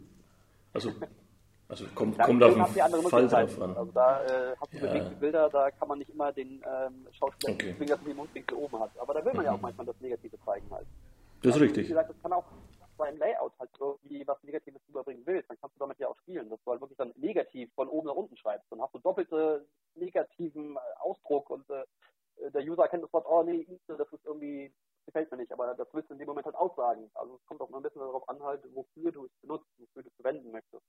Also, 0.74 0.92
also 1.70 1.86
kommt, 1.96 2.20
kommt 2.20 2.44
auf 2.44 2.56
den 2.56 2.66
Fall 3.10 3.28
drauf 3.28 3.62
an. 3.62 3.78
Also 3.78 3.92
da 3.92 4.24
äh, 4.24 4.56
hast 4.60 4.74
du 4.74 4.78
Ja. 4.80 4.88
bewegte 4.88 5.16
Bilder, 5.16 5.50
da 5.50 5.72
kann 5.72 5.88
man 5.88 6.00
nicht 6.00 6.10
immer 6.10 6.32
den 6.34 6.64
ähm, 6.68 7.08
Schauspieler 7.12 7.54
Okay. 7.54 7.76
zwingen, 7.76 7.90
dass 7.90 8.02
man 8.02 8.08
den 8.10 8.18
Mundwinkel 8.18 8.58
oben 8.58 8.80
hat. 8.80 8.92
Aber 9.00 9.14
da 9.14 9.24
will 9.24 9.34
man 9.34 9.46
ja 9.46 9.52
auch 9.54 9.58
Mhm. 9.58 9.62
manchmal 9.62 9.86
das 9.86 10.00
Negative 10.02 10.38
zeigen 10.44 10.70
halt. 10.72 10.88
Das 11.42 11.50
ist 11.50 11.54
Also, 11.54 11.66
richtig. 11.66 11.86
Wie 11.86 11.90
gesagt, 11.90 12.10
das 12.10 12.22
kann 12.22 12.34
auch 12.34 12.44
beim 12.98 13.18
Layout 13.18 13.54
halt 13.60 13.70
irgendwie 13.80 14.28
was 14.28 14.44
Negatives 14.44 14.82
überbringen 14.90 15.22
willst, 15.26 15.50
dann 15.50 15.58
kannst 15.62 15.76
du 15.76 15.80
damit 15.80 15.98
ja 16.00 16.10
auch 16.10 16.18
spielen, 16.18 16.50
dass 16.50 16.60
du 16.66 16.72
halt 16.72 16.82
wirklich 16.82 16.98
dann 16.98 17.14
negativ 17.16 17.72
von 17.76 17.88
oben 17.88 18.08
nach 18.08 18.16
unten 18.16 18.36
schreibst. 18.36 18.70
Dann 18.72 18.82
hast 18.82 18.94
du 18.94 19.00
doppelte 19.00 19.66
negativen 19.96 20.76
äh, 20.76 20.80
Ausdruck 21.00 21.50
und 21.50 21.70
äh, 21.70 21.86
der 22.52 22.64
User 22.64 22.84
erkennt 22.84 23.04
das 23.04 23.14
Wort, 23.14 23.26
oh 23.30 23.44
nee, 23.44 23.66
das 23.88 24.12
ist 24.12 24.26
irgendwie, 24.26 24.74
gefällt 25.06 25.30
mir 25.32 25.38
nicht, 25.38 25.52
aber 25.54 25.74
das 25.76 25.88
willst 25.94 26.10
du 26.10 26.14
in 26.14 26.20
dem 26.20 26.28
Moment 26.28 26.46
halt 26.46 26.56
aussagen. 26.56 27.10
Also 27.14 27.36
es 27.36 27.46
kommt 27.46 27.62
auch 27.62 27.70
mal 27.70 27.78
ein 27.78 27.84
bisschen 27.84 28.02
darauf 28.02 28.28
an 28.28 28.42
halt, 28.44 28.64
wofür 28.74 29.12
du 29.12 29.26
es 29.26 29.32
benutzt, 29.42 29.68
wofür 29.78 30.04
du 30.04 30.10
es 30.10 30.16
verwenden 30.16 30.52
möchtest. 30.52 30.84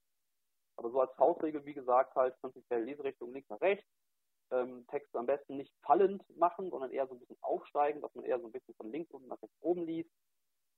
Aber 0.77 0.89
so 0.89 0.99
als 0.99 1.10
Faustregel, 1.21 1.63
wie 1.65 1.75
gesagt, 1.75 2.15
halt 2.15 2.35
prinzipiell 2.41 2.83
Leserichtung 2.83 3.31
links 3.31 3.47
nach 3.47 3.61
rechts, 3.61 3.85
ähm, 4.49 4.87
Text 4.87 5.15
am 5.15 5.27
besten 5.27 5.55
nicht 5.55 5.71
fallend 5.83 6.23
machen, 6.35 6.71
sondern 6.71 6.89
eher 6.89 7.05
so 7.05 7.13
ein 7.13 7.19
bisschen 7.19 7.37
aufsteigen, 7.41 8.01
dass 8.01 8.15
man 8.15 8.25
eher 8.25 8.39
so 8.39 8.47
ein 8.47 8.51
bisschen 8.51 8.73
von 8.73 8.91
links 8.91 9.11
unten 9.11 9.27
nach 9.27 9.39
rechts 9.39 9.55
oben 9.61 9.85
liest. 9.85 10.09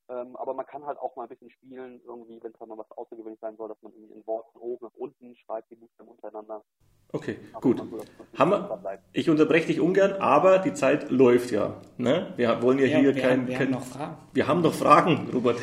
Ähm, 0.09 0.35
aber 0.35 0.53
man 0.53 0.65
kann 0.65 0.85
halt 0.85 0.97
auch 0.99 1.15
mal 1.15 1.23
ein 1.23 1.29
bisschen 1.29 1.49
spielen, 1.49 2.01
irgendwie, 2.05 2.37
wenn 2.41 2.51
es 2.51 2.59
dann 2.59 2.67
mal 2.67 2.77
was 2.77 2.91
außergewöhnlich 2.91 3.39
sein 3.39 3.55
soll, 3.55 3.69
dass 3.69 3.81
man 3.81 3.93
irgendwie 3.93 4.15
ein 4.15 4.27
Wort 4.27 4.45
von 4.51 4.61
oben 4.61 4.85
nach 4.85 4.93
unten 4.95 5.35
schreibt, 5.37 5.71
die 5.71 5.75
Buchstaben 5.75 6.09
untereinander. 6.09 6.61
Okay, 7.13 7.37
Aber 7.53 7.61
gut. 7.61 7.77
so, 7.77 8.75
bleibt. 8.81 9.03
Ich 9.13 9.29
unterbreche 9.29 9.67
dich 9.67 9.79
ungern, 9.79 10.13
aber 10.13 10.59
die 10.59 10.73
Zeit 10.73 11.09
läuft 11.09 11.51
ja. 11.51 11.81
Ne? 11.97 12.33
Wir 12.35 12.61
wollen 12.61 12.79
ja, 12.79 12.85
Ja, 12.85 12.97
hier 12.97 13.15
wir, 13.15 13.21
kein, 13.21 13.41
haben, 13.41 13.47
wir 13.47 13.57
kein 13.57 13.67
haben 13.67 13.71
noch 13.71 13.85
Fragen. 13.85 14.17
Wir 14.33 14.47
haben 14.47 14.61
noch 14.61 14.73
Fragen, 14.73 15.29
Robert. 15.33 15.57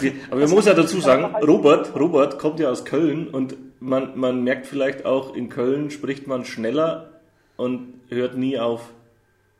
Wir, 0.00 0.12
aber 0.30 0.40
man 0.40 0.50
muss 0.50 0.64
ja 0.64 0.74
dazu 0.74 1.00
sagen, 1.00 1.34
Robert, 1.44 1.94
Robert 1.94 2.38
kommt 2.38 2.60
ja 2.60 2.70
aus 2.70 2.86
Köln 2.86 3.28
und 3.28 3.56
man, 3.80 4.18
man 4.18 4.42
merkt 4.42 4.66
vielleicht 4.66 5.04
auch, 5.04 5.34
in 5.34 5.50
Köln 5.50 5.90
spricht 5.90 6.26
man 6.26 6.46
schneller 6.46 7.20
und 7.56 8.00
hört 8.08 8.36
nie 8.38 8.58
auf. 8.58 8.90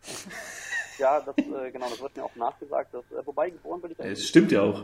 Ja, 0.98 1.20
das, 1.20 1.36
äh, 1.38 1.70
genau, 1.70 1.88
das 1.88 2.00
wird 2.00 2.16
mir 2.16 2.24
auch 2.24 2.36
nachgesagt. 2.36 2.94
Dass, 2.94 3.02
äh, 3.12 3.24
wobei, 3.26 3.50
geboren 3.50 3.80
bin 3.80 3.92
ich 3.92 3.98
Es 3.98 4.28
stimmt 4.28 4.52
ja 4.52 4.62
auch. 4.62 4.82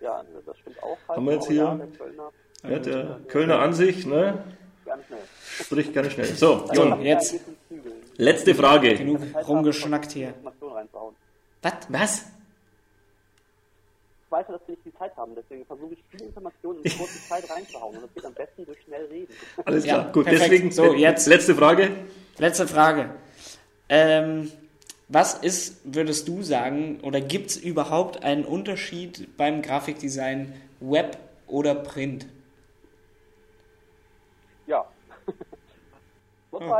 Ja, 0.00 0.24
das 0.46 0.58
stimmt 0.58 0.82
auch. 0.82 0.98
Halt, 1.08 1.16
Haben 1.16 1.26
wir 1.26 1.34
jetzt 1.34 1.48
hier- 1.48 1.56
Ja, 1.64 1.74
der 1.76 1.86
Kölner, 1.98 2.32
Ja, 2.68 2.78
der 2.78 3.20
Kölner 3.28 3.58
an 3.60 3.72
sich 3.74 4.06
ne, 4.06 4.42
ganz 4.84 5.06
schnell. 5.06 5.18
spricht 5.60 5.94
ganz 5.94 6.12
schnell. 6.12 6.26
So, 6.26 6.66
So, 6.66 6.72
Jon, 6.72 7.00
jetzt. 7.02 7.36
Letzte 8.16 8.54
Frage. 8.54 8.94
Genug 8.96 9.20
rumgeschnackt 9.46 10.12
hier. 10.12 10.34
Was? 11.62 11.74
Was? 11.88 12.24
Ich 14.24 14.32
weiß 14.32 14.46
ja, 14.48 14.52
dass 14.58 14.62
wir 14.68 14.72
nicht 14.74 14.82
viel 14.84 14.94
Zeit 14.94 15.16
haben, 15.16 15.32
deswegen 15.34 15.66
versuche 15.66 15.92
ich 15.94 16.04
viele 16.10 16.26
Informationen 16.26 16.82
in 16.84 16.96
kurze 16.96 17.18
Zeit 17.28 17.50
reinzuhauen. 17.50 17.96
Und 17.96 18.04
das 18.04 18.14
geht 18.14 18.24
am 18.24 18.34
besten 18.34 18.64
durch 18.64 18.80
schnell 18.82 19.04
reden. 19.06 19.32
Alles 19.64 19.84
Ja, 19.84 19.94
klar. 20.00 20.12
Gut, 20.12 20.24
perfekt. 20.26 20.44
deswegen 20.52 20.70
So, 20.70 20.94
jetzt. 20.94 21.26
letzte 21.26 21.54
Frage. 21.54 21.90
Letzte 22.38 22.68
Frage. 22.68 23.10
Ähm, 23.88 24.52
was 25.12 25.34
ist, 25.34 25.80
würdest 25.84 26.28
du 26.28 26.42
sagen, 26.42 27.00
oder 27.02 27.20
gibt 27.20 27.50
es 27.50 27.56
überhaupt 27.56 28.22
einen 28.22 28.44
Unterschied 28.44 29.36
beim 29.36 29.60
Grafikdesign 29.60 30.52
Web 30.78 31.18
oder 31.48 31.74
Print? 31.74 32.26
Ja. 34.68 34.84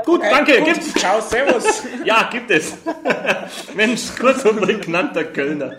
Gut, 0.05 0.23
danke, 0.23 0.59
gut. 0.59 0.65
gibt's. 0.65 0.95
Ciao, 0.95 1.21
servus. 1.21 1.85
Ja, 2.05 2.29
gibt 2.31 2.51
es. 2.51 2.77
Mensch, 3.75 4.17
kurz 4.19 4.45
und 4.45 4.61
prägnant, 4.61 5.15
der 5.15 5.33
Kölner. 5.33 5.77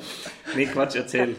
Nee, 0.55 0.65
Quatsch, 0.65 0.95
erzähl. 0.95 1.35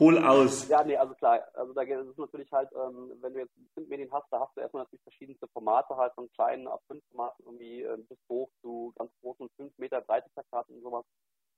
Hol 0.00 0.16
aus. 0.16 0.66
Ja, 0.68 0.82
nee, 0.82 0.96
also 0.96 1.14
klar, 1.14 1.46
also 1.52 1.74
da 1.74 1.84
geht 1.84 1.98
es 1.98 2.16
natürlich 2.16 2.50
halt, 2.50 2.70
ähm, 2.72 3.12
wenn 3.20 3.34
du 3.34 3.40
jetzt 3.40 3.52
Printmedien 3.74 4.10
hast, 4.10 4.26
da 4.30 4.40
hast 4.40 4.56
du 4.56 4.62
erstmal 4.62 4.84
natürlich 4.84 5.02
verschiedenste 5.02 5.46
Formate 5.48 5.94
halt 5.94 6.14
von 6.14 6.32
kleinen 6.32 6.66
ab 6.68 6.80
5 6.86 7.04
Formaten 7.10 7.44
irgendwie 7.44 7.82
ähm, 7.82 8.06
bis 8.06 8.18
hoch 8.30 8.48
zu 8.62 8.94
ganz 8.96 9.12
großen 9.20 9.50
5 9.56 9.76
Meter 9.76 10.00
breite 10.00 10.30
Plakaten 10.30 10.76
und 10.76 10.82
sowas. 10.82 11.04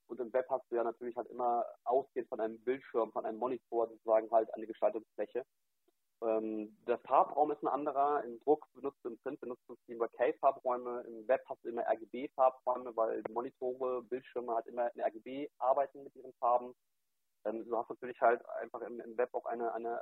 Und 0.07 0.19
im 0.19 0.33
Web 0.33 0.45
hast 0.49 0.69
du 0.69 0.75
ja 0.75 0.83
natürlich 0.83 1.15
halt 1.15 1.29
immer 1.29 1.65
ausgehend 1.85 2.27
von 2.27 2.41
einem 2.41 2.59
Bildschirm, 2.59 3.13
von 3.13 3.25
einem 3.25 3.39
Monitor 3.39 3.87
sozusagen 3.87 4.29
halt 4.29 4.53
eine 4.53 4.67
Gestaltungsfläche. 4.67 5.45
Ähm, 6.21 6.75
der 6.85 6.97
Farbraum 6.99 7.51
ist 7.51 7.63
ein 7.63 7.67
anderer. 7.69 8.23
Im 8.25 8.39
Druck 8.41 8.67
benutzt 8.73 8.99
du 9.03 9.09
im 9.09 9.17
Print 9.19 9.39
benutzt 9.39 9.63
du 9.67 9.75
CMYK-Farbräume. 9.85 11.05
Im 11.07 11.27
Web 11.29 11.43
hast 11.47 11.63
du 11.63 11.69
immer 11.69 11.83
RGB-Farbräume, 11.87 12.95
weil 12.95 13.23
Monitore, 13.29 14.03
Bildschirme 14.03 14.53
halt 14.53 14.67
immer 14.67 14.93
in 14.93 15.01
RGB 15.01 15.49
arbeiten 15.59 16.03
mit 16.03 16.15
ihren 16.15 16.33
Farben. 16.33 16.73
Ähm, 17.45 17.65
du 17.65 17.77
hast 17.77 17.89
natürlich 17.89 18.19
halt 18.21 18.41
einfach 18.61 18.81
im, 18.81 18.99
im 18.99 19.17
Web 19.17 19.33
auch 19.33 19.45
eine, 19.45 19.73
eine 19.73 20.01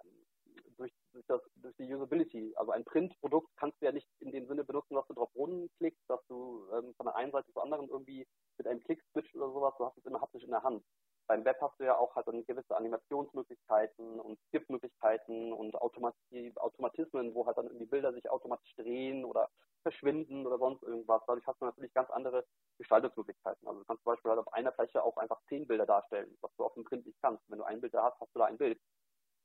durch, 0.77 0.91
durch, 1.13 1.25
das, 1.27 1.41
durch 1.55 1.75
die 1.77 1.93
Usability, 1.93 2.53
also 2.55 2.71
ein 2.71 2.83
Printprodukt 2.83 3.49
kannst 3.57 3.79
du 3.81 3.85
ja 3.85 3.91
nicht 3.91 4.07
in 4.19 4.31
dem 4.31 4.47
Sinne 4.47 4.63
benutzen, 4.63 4.95
dass 4.95 5.07
du 5.07 5.13
drauf 5.13 5.29
rumklickst, 5.35 6.03
dass 6.07 6.19
du 6.27 6.67
ähm, 6.73 6.93
von 6.95 7.05
der 7.05 7.15
einen 7.15 7.31
Seite 7.31 7.51
zur 7.53 7.63
anderen 7.63 7.87
irgendwie 7.89 8.27
mit 8.57 8.67
einem 8.67 8.81
Klick 8.81 9.01
switcht 9.11 9.35
oder 9.35 9.51
sowas, 9.51 9.73
du 9.77 9.85
hast 9.85 9.97
es 9.97 10.05
immer 10.05 10.21
haptisch 10.21 10.43
in 10.43 10.51
der 10.51 10.63
Hand. 10.63 10.83
Beim 11.27 11.45
Web 11.45 11.57
hast 11.61 11.79
du 11.79 11.85
ja 11.85 11.97
auch 11.97 12.15
halt 12.15 12.27
dann 12.27 12.45
gewisse 12.45 12.75
Animationsmöglichkeiten 12.75 14.19
und 14.19 14.39
Skip-Möglichkeiten 14.47 15.53
und 15.53 15.75
Automati 15.75 16.51
Automatismen, 16.57 17.33
wo 17.33 17.45
halt 17.45 17.57
dann 17.57 17.67
irgendwie 17.67 17.85
Bilder 17.85 18.13
sich 18.13 18.29
automatisch 18.29 18.75
drehen 18.75 19.23
oder 19.23 19.49
verschwinden 19.83 20.45
oder 20.45 20.57
sonst 20.57 20.83
irgendwas. 20.83 21.23
Dadurch 21.27 21.45
hast 21.47 21.61
du 21.61 21.65
natürlich 21.65 21.93
ganz 21.93 22.09
andere 22.09 22.45
Gestaltungsmöglichkeiten. 22.77 23.67
Also 23.67 23.79
du 23.79 23.85
kannst 23.85 24.03
zum 24.03 24.13
Beispiel 24.13 24.31
halt 24.31 24.39
auf 24.39 24.53
einer 24.53 24.71
Fläche 24.73 25.03
auch 25.03 25.17
einfach 25.17 25.39
zehn 25.47 25.67
Bilder 25.67 25.85
darstellen, 25.85 26.37
was 26.41 26.51
du 26.57 26.65
auf 26.65 26.73
dem 26.73 26.83
Print 26.83 27.05
nicht 27.05 27.21
kannst. 27.21 27.43
Wenn 27.49 27.59
du 27.59 27.65
ein 27.65 27.81
Bild 27.81 27.93
da 27.93 28.03
hast, 28.03 28.19
hast 28.19 28.35
du 28.35 28.39
da 28.39 28.45
ein 28.45 28.57
Bild. 28.57 28.79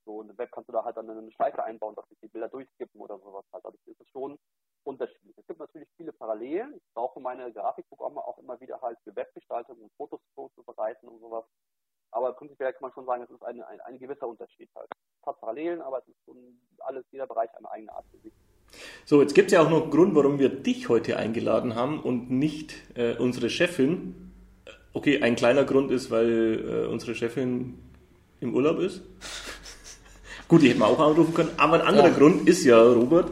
So, 0.04 0.18
und 0.18 0.30
im 0.30 0.38
Web 0.38 0.52
kannst 0.52 0.68
du 0.68 0.72
da 0.72 0.84
halt 0.84 0.96
dann 0.96 1.10
eine 1.10 1.32
Schleife 1.32 1.64
einbauen, 1.64 1.96
dass 1.96 2.08
sich 2.08 2.18
die 2.20 2.28
Bilder 2.28 2.48
durchskippen 2.48 3.00
oder 3.00 3.18
sowas 3.18 3.44
halt. 3.52 3.64
Dadurch 3.64 3.84
ist 3.86 4.00
es 4.00 4.08
schon 4.10 4.38
unterschiedlich. 4.84 5.36
Es 5.36 5.46
gibt 5.46 5.58
natürlich 5.58 5.88
viele 5.96 6.12
Parallelen. 6.12 6.74
Ich 6.76 6.84
brauche 6.94 7.18
meine 7.20 7.52
Grafikprogramme 7.52 8.24
auch 8.24 8.38
immer 8.38 8.60
wieder 8.60 8.80
halt 8.80 8.98
für 9.02 9.16
Webgestaltung 9.16 9.80
und 9.80 9.92
Fotos 9.96 10.20
vorzubereiten 10.34 11.08
und 11.08 11.18
sowas. 11.18 11.44
Aber 12.12 12.32
prinzipiell 12.34 12.72
kann 12.72 12.82
man 12.82 12.92
schon 13.06 13.20
sagen, 13.20 13.22
es 13.22 13.30
ist 13.30 13.42
ein, 13.42 13.62
ein, 13.62 13.80
ein 13.80 13.98
gewisser 13.98 14.26
Unterschied 14.26 14.68
halt. 14.74 14.88
Es 15.20 15.26
hat 15.26 15.40
Parallelen, 15.40 15.80
aber 15.80 15.98
es 15.98 16.08
ist 16.08 16.16
schon 16.24 16.36
alles, 16.80 17.04
jeder 17.10 17.26
Bereich 17.26 17.48
eine 17.56 17.70
eigene 17.70 17.92
Art 17.92 18.04
für 18.10 18.18
sich. 18.18 18.32
So, 19.04 19.22
jetzt 19.22 19.34
gibt 19.34 19.46
es 19.48 19.52
ja 19.52 19.62
auch 19.62 19.70
noch 19.70 19.82
einen 19.82 19.90
Grund, 19.90 20.14
warum 20.14 20.38
wir 20.38 20.48
dich 20.48 20.88
heute 20.88 21.16
eingeladen 21.16 21.74
haben 21.74 22.00
und 22.00 22.30
nicht 22.30 22.74
äh, 22.96 23.16
unsere 23.16 23.48
Chefin. 23.48 24.32
Okay, 24.92 25.22
ein 25.22 25.36
kleiner 25.36 25.64
Grund 25.64 25.90
ist, 25.90 26.10
weil 26.10 26.86
äh, 26.86 26.86
unsere 26.86 27.14
Chefin 27.14 27.78
im 28.40 28.54
Urlaub 28.54 28.80
ist. 28.80 29.02
Gut, 30.48 30.62
die 30.62 30.70
hätten 30.70 30.80
wir 30.80 30.86
auch 30.86 30.98
anrufen 30.98 31.34
können. 31.34 31.50
Aber 31.56 31.74
ein 31.80 31.86
anderer 31.86 32.08
Ja. 32.08 32.14
Grund 32.14 32.48
ist 32.48 32.64
ja, 32.64 32.80
Robert, 32.80 33.30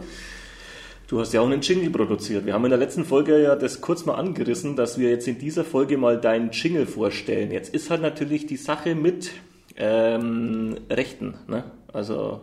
du 1.08 1.20
hast 1.20 1.32
ja 1.32 1.40
auch 1.40 1.46
einen 1.46 1.60
Jingle 1.60 1.90
produziert. 1.90 2.46
Wir 2.46 2.54
haben 2.54 2.64
in 2.64 2.70
der 2.70 2.78
letzten 2.78 3.04
Folge 3.04 3.42
ja 3.42 3.56
das 3.56 3.80
kurz 3.80 4.04
mal 4.04 4.14
angerissen, 4.14 4.76
dass 4.76 4.98
wir 4.98 5.10
jetzt 5.10 5.26
in 5.26 5.38
dieser 5.38 5.64
Folge 5.64 5.96
mal 5.96 6.20
deinen 6.20 6.50
Jingle 6.50 6.86
vorstellen. 6.86 7.50
Jetzt 7.50 7.74
ist 7.74 7.90
halt 7.90 8.02
natürlich 8.02 8.46
die 8.46 8.56
Sache 8.56 8.94
mit 8.94 9.30
ähm, 9.76 10.76
Rechten. 10.90 11.38
Ne? 11.46 11.64
Also 11.92 12.40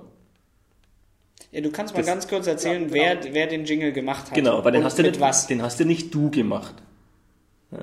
Ja, 1.51 1.61
du 1.61 1.71
kannst 1.71 1.93
mal 1.93 1.99
Das- 1.99 2.07
ganz 2.07 2.27
kurz 2.27 2.47
erzählen, 2.47 2.83
Ja, 2.83 2.87
genau. 3.13 3.23
wer, 3.23 3.33
wer 3.33 3.47
den 3.47 3.65
Jingle 3.65 3.91
gemacht 3.91 4.27
hat. 4.27 4.33
genau, 4.35 4.57
aber 4.57 4.71
den 4.71 4.83
hast, 4.83 4.97
du 4.97 5.03
nicht, 5.03 5.19
was. 5.19 5.47
den 5.47 5.61
hast 5.61 5.79
du 5.79 5.85
nicht 5.85 6.13
du 6.13 6.29
gemacht. 6.31 6.75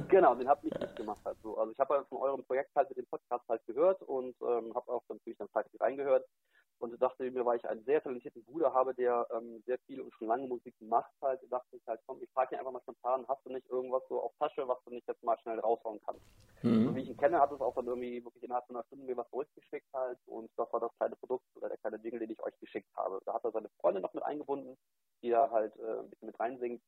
Genau, 0.08 0.34
den 0.34 0.46
habe 0.48 0.60
ich 0.66 0.72
nicht 0.78 0.96
gemacht 0.96 1.18
halt 1.24 1.36
so. 1.42 1.56
Also 1.56 1.72
ich 1.72 1.78
habe 1.78 2.04
von 2.10 2.18
eurem 2.18 2.42
Projekt 2.44 2.70
halt 2.76 2.88
mit 2.90 2.98
dem 2.98 3.06
Podcast 3.06 3.42
halt 3.48 3.60
gehört 3.66 4.02
und 4.02 4.34
ähm, 4.42 4.72
habe 4.74 4.92
auch 4.92 5.02
natürlich 5.08 5.38
dann 5.38 5.48
fleißig 5.48 5.80
reingehört 5.80 6.26
und 6.78 7.00
dachte, 7.00 7.30
mir, 7.30 7.44
weil 7.44 7.58
ich 7.58 7.68
einen 7.68 7.84
sehr 7.84 8.02
talentierten 8.02 8.44
Bruder 8.44 8.72
habe, 8.72 8.94
der 8.94 9.26
ähm, 9.32 9.62
sehr 9.66 9.78
viel 9.80 10.00
und 10.00 10.12
schon 10.14 10.28
lange 10.28 10.46
Musik 10.46 10.74
macht 10.80 11.12
halt, 11.20 11.40
dachte 11.50 11.76
ich 11.76 11.86
halt, 11.86 12.00
komm, 12.06 12.22
ich 12.22 12.30
frage 12.30 12.54
ihn 12.54 12.58
einfach 12.58 12.72
mal 12.72 12.80
spontan, 12.82 13.26
hast 13.28 13.44
du 13.44 13.52
nicht 13.52 13.68
irgendwas 13.68 14.02
so 14.08 14.20
auf 14.20 14.32
Tasche, 14.38 14.66
was 14.66 14.78
du 14.84 14.90
nicht 14.90 15.06
jetzt 15.08 15.22
mal 15.22 15.38
schnell 15.38 15.58
raushauen 15.58 16.00
kannst? 16.04 16.22
Mhm. 16.62 16.86
So 16.86 16.94
wie 16.94 17.02
ich 17.02 17.08
ihn 17.08 17.16
kenne, 17.16 17.40
hat 17.40 17.52
es 17.52 17.60
auch 17.60 17.74
dann 17.74 17.86
irgendwie 17.86 18.24
wirklich 18.24 18.42
innerhalb 18.42 18.66
von 18.66 18.76
einer 18.76 18.84
Stunde 18.84 19.04
mir 19.04 19.16
was 19.16 19.28
zurückgeschickt 19.30 19.92
halt 19.92 20.18
und 20.26 20.50
das 20.56 20.72
war 20.72 20.80
das 20.80 20.94
kleine 20.96 21.16
Produkt 21.16 21.44
oder 21.56 21.68
der 21.68 21.78
kleine 21.78 21.98
Jingle, 21.98 22.20
den 22.20 22.30
ich 22.30 22.42
euch 22.42 22.58
geschickt 22.60 22.88
habe. 22.96 23.20
Da 23.24 23.34
hat 23.34 23.44
er 23.44 23.52
seine 23.52 23.68
Freundin 23.80 24.02
noch 24.02 24.14
mit 24.14 24.24
eingebunden, 24.24 24.76
die 25.22 25.30
da 25.30 25.50
halt 25.50 25.76
äh, 25.76 26.00
ein 26.00 26.10
bisschen 26.10 26.26
mit 26.26 26.40
reinsingt 26.40 26.82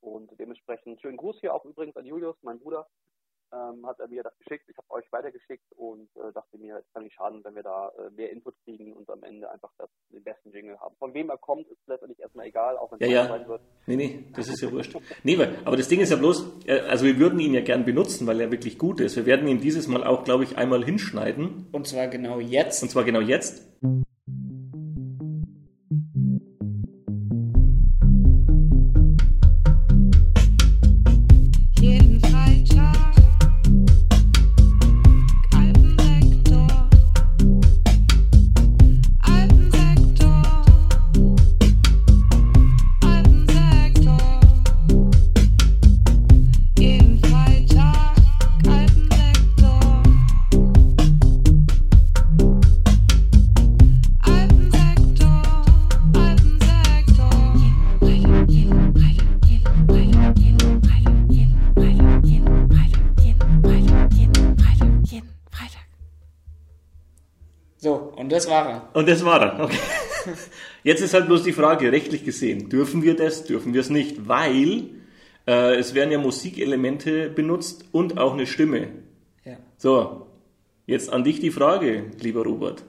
und 0.00 0.30
dementsprechend 0.38 1.00
schönen 1.00 1.18
Gruß 1.18 1.40
hier 1.40 1.54
auch 1.54 1.64
übrigens 1.64 1.96
an 1.96 2.06
Julius, 2.06 2.36
mein 2.42 2.58
Bruder, 2.58 2.86
ähm, 3.52 3.86
hat 3.86 3.98
er 4.00 4.08
mir 4.08 4.22
das 4.22 4.36
geschickt. 4.38 4.64
Ich 4.68 4.76
habe 4.76 4.90
euch 4.90 5.10
weitergeschickt 5.12 5.72
und 5.76 6.08
äh, 6.16 6.32
dachte 6.32 6.58
mir, 6.58 6.78
es 6.78 6.92
kann 6.92 7.04
nicht 7.04 7.14
schaden, 7.14 7.42
wenn 7.44 7.54
wir 7.54 7.62
da 7.62 7.90
äh, 7.98 8.10
mehr 8.10 8.30
Input 8.30 8.54
kriegen 8.64 8.92
und 8.92 9.08
am 9.10 9.22
Ende 9.22 9.50
einfach 9.50 9.70
das, 9.78 9.88
den 10.10 10.22
besten 10.22 10.52
Jingle 10.52 10.78
haben. 10.80 10.94
Von 10.98 11.14
wem 11.14 11.30
er 11.30 11.38
kommt, 11.38 11.66
ist 11.68 11.78
letztendlich 11.86 12.20
erstmal 12.20 12.46
egal, 12.46 12.76
auch 12.76 12.90
wenn 12.92 13.00
es 13.00 13.08
Ja, 13.08 13.22
ja. 13.22 13.28
sein 13.28 13.48
wird. 13.48 13.60
Nee, 13.86 13.96
nee, 13.96 14.24
das 14.34 14.48
ist 14.48 14.60
ja 14.60 14.70
wurscht. 14.70 14.96
Nee, 15.24 15.38
weil, 15.38 15.58
aber 15.64 15.76
das 15.76 15.88
Ding 15.88 16.00
ist 16.00 16.10
ja 16.10 16.16
bloß, 16.16 16.66
äh, 16.66 16.80
also 16.80 17.04
wir 17.04 17.18
würden 17.18 17.40
ihn 17.40 17.54
ja 17.54 17.60
gern 17.62 17.84
benutzen, 17.84 18.26
weil 18.26 18.40
er 18.40 18.50
wirklich 18.50 18.78
gut 18.78 19.00
ist. 19.00 19.16
Wir 19.16 19.26
werden 19.26 19.48
ihn 19.48 19.60
dieses 19.60 19.88
Mal 19.88 20.04
auch, 20.04 20.24
glaube 20.24 20.44
ich, 20.44 20.56
einmal 20.56 20.84
hinschneiden. 20.84 21.68
Und 21.72 21.86
zwar 21.86 22.08
genau 22.08 22.38
jetzt. 22.40 22.82
Und 22.82 22.90
zwar 22.90 23.04
genau 23.04 23.20
jetzt. 23.20 23.66
Und 69.00 69.08
das 69.08 69.24
war 69.24 69.40
er. 69.40 69.64
Okay. 69.64 69.78
Jetzt 70.84 71.00
ist 71.00 71.14
halt 71.14 71.24
bloß 71.24 71.42
die 71.42 71.54
Frage, 71.54 71.90
rechtlich 71.90 72.22
gesehen, 72.22 72.68
dürfen 72.68 73.02
wir 73.02 73.16
das, 73.16 73.44
dürfen 73.44 73.72
wir 73.72 73.80
es 73.80 73.88
nicht? 73.88 74.28
Weil 74.28 74.90
äh, 75.46 75.76
es 75.76 75.94
werden 75.94 76.10
ja 76.12 76.18
Musikelemente 76.18 77.30
benutzt 77.30 77.86
und 77.92 78.18
auch 78.18 78.34
eine 78.34 78.46
Stimme. 78.46 78.88
Ja. 79.42 79.56
So, 79.78 80.26
jetzt 80.84 81.10
an 81.10 81.24
dich 81.24 81.40
die 81.40 81.50
Frage, 81.50 82.10
lieber 82.20 82.44
Robert. 82.44 82.84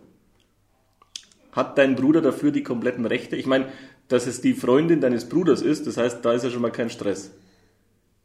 Hat 1.53 1.77
dein 1.77 1.95
Bruder 1.95 2.19
dafür 2.19 2.51
die 2.51 2.63
kompletten 2.63 3.05
Rechte? 3.05 3.37
Ich 3.37 3.45
meine, 3.45 3.69
dass 4.09 4.27
es 4.27 4.41
die 4.41 4.53
Freundin 4.53 4.99
deines 4.99 5.29
Bruders 5.29 5.61
ist, 5.61 5.87
das 5.87 5.95
heißt, 5.95 6.25
da 6.25 6.33
ist 6.33 6.43
ja 6.43 6.49
schon 6.49 6.61
mal 6.61 6.73
kein 6.73 6.89
Stress. 6.89 7.33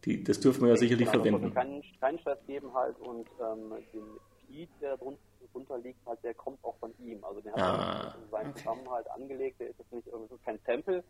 Die, 0.05 0.25
das 0.25 0.41
dürfen 0.41 0.63
wir 0.63 0.71
ja 0.71 0.77
sicherlich 0.77 1.09
Genau, 1.09 1.23
es 1.23 1.23
verwenden. 1.23 1.45
wird 1.45 1.55
keinen, 1.55 1.83
keinen 2.01 2.19
Stress 2.19 2.39
geben 2.49 2.75
halt 2.75 2.99
und 2.99 3.29
ähm, 3.41 3.75
den 3.93 4.03
Beat, 4.49 4.71
der 4.81 4.97
drunter, 4.97 5.21
drunter 5.57 5.79
liegt, 5.79 6.05
halt, 6.07 6.23
der 6.23 6.35
kommt 6.35 6.63
auch 6.65 6.77
von 6.79 6.95
ihm. 6.99 7.25
Also 7.25 7.41
den 7.41 7.53
hat 7.53 7.61
Ah, 7.61 8.13
er 8.13 8.23
in 8.23 8.31
seinem 8.31 8.53
Programm 8.53 8.91
halt 8.91 9.09
angelegt. 9.11 9.61
Der 9.61 9.71
ist 9.71 9.79
jetzt 9.79 9.93
nicht 9.93 10.07
irgendwie, 10.07 10.27
es 10.35 10.39
ist 10.39 10.45
kein 10.45 10.61
Sample 10.67 11.03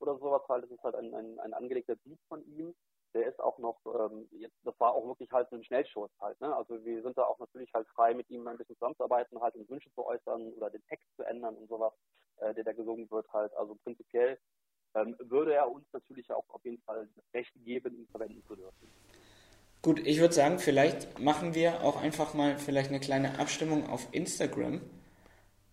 oder 0.00 0.18
sowas 0.18 0.42
halt, 0.48 0.64
es 0.64 0.70
ist 0.70 0.82
halt 0.82 0.94
ein, 0.96 1.14
ein, 1.14 1.40
ein 1.40 1.54
angelegter 1.54 1.96
Beat 1.96 2.18
von 2.28 2.44
ihm. 2.46 2.74
Der 3.14 3.26
ist 3.26 3.40
auch 3.40 3.56
noch, 3.58 3.78
ähm, 3.86 4.28
jetzt, 4.32 4.56
das 4.64 4.78
war 4.78 4.92
auch 4.92 5.06
wirklich 5.06 5.30
halt 5.32 5.48
so 5.48 5.56
ein 5.56 5.64
Schnellschuss 5.64 6.10
halt, 6.20 6.38
ne? 6.42 6.54
Also 6.54 6.84
wir 6.84 7.02
sind 7.02 7.16
da 7.16 7.24
auch 7.24 7.38
natürlich 7.38 7.72
halt 7.72 7.88
frei, 7.88 8.12
mit 8.12 8.28
ihm 8.28 8.46
ein 8.46 8.58
bisschen 8.58 8.76
zusammenzuarbeiten, 8.76 9.40
halt 9.40 9.54
und 9.54 9.70
Wünsche 9.70 9.90
zu 9.94 10.04
äußern 10.04 10.52
oder 10.52 10.68
den 10.68 10.84
Text 10.86 11.06
zu 11.16 11.22
ändern 11.22 11.56
und 11.56 11.68
sowas, 11.68 11.94
äh, 12.38 12.52
der 12.52 12.64
da 12.64 12.72
gesungen 12.72 13.10
wird 13.10 13.32
halt. 13.32 13.54
Also 13.54 13.74
prinzipiell 13.76 14.38
ähm, 14.94 15.16
würde 15.18 15.54
er 15.54 15.70
uns 15.70 15.86
natürlich 15.92 16.30
auch 16.30 16.44
auf 16.48 16.64
jeden 16.64 16.82
Fall 16.82 17.08
das 17.14 17.24
Recht 17.32 17.52
geben, 17.64 17.96
ihn 17.96 18.08
verwenden 18.08 18.42
zu 18.46 18.56
dürfen. 18.56 18.92
Gut, 19.86 20.00
ich 20.04 20.18
würde 20.18 20.34
sagen, 20.34 20.58
vielleicht 20.58 21.20
machen 21.20 21.54
wir 21.54 21.84
auch 21.84 22.02
einfach 22.02 22.34
mal 22.34 22.56
vielleicht 22.58 22.88
eine 22.90 22.98
kleine 22.98 23.38
Abstimmung 23.38 23.88
auf 23.88 24.08
Instagram, 24.10 24.80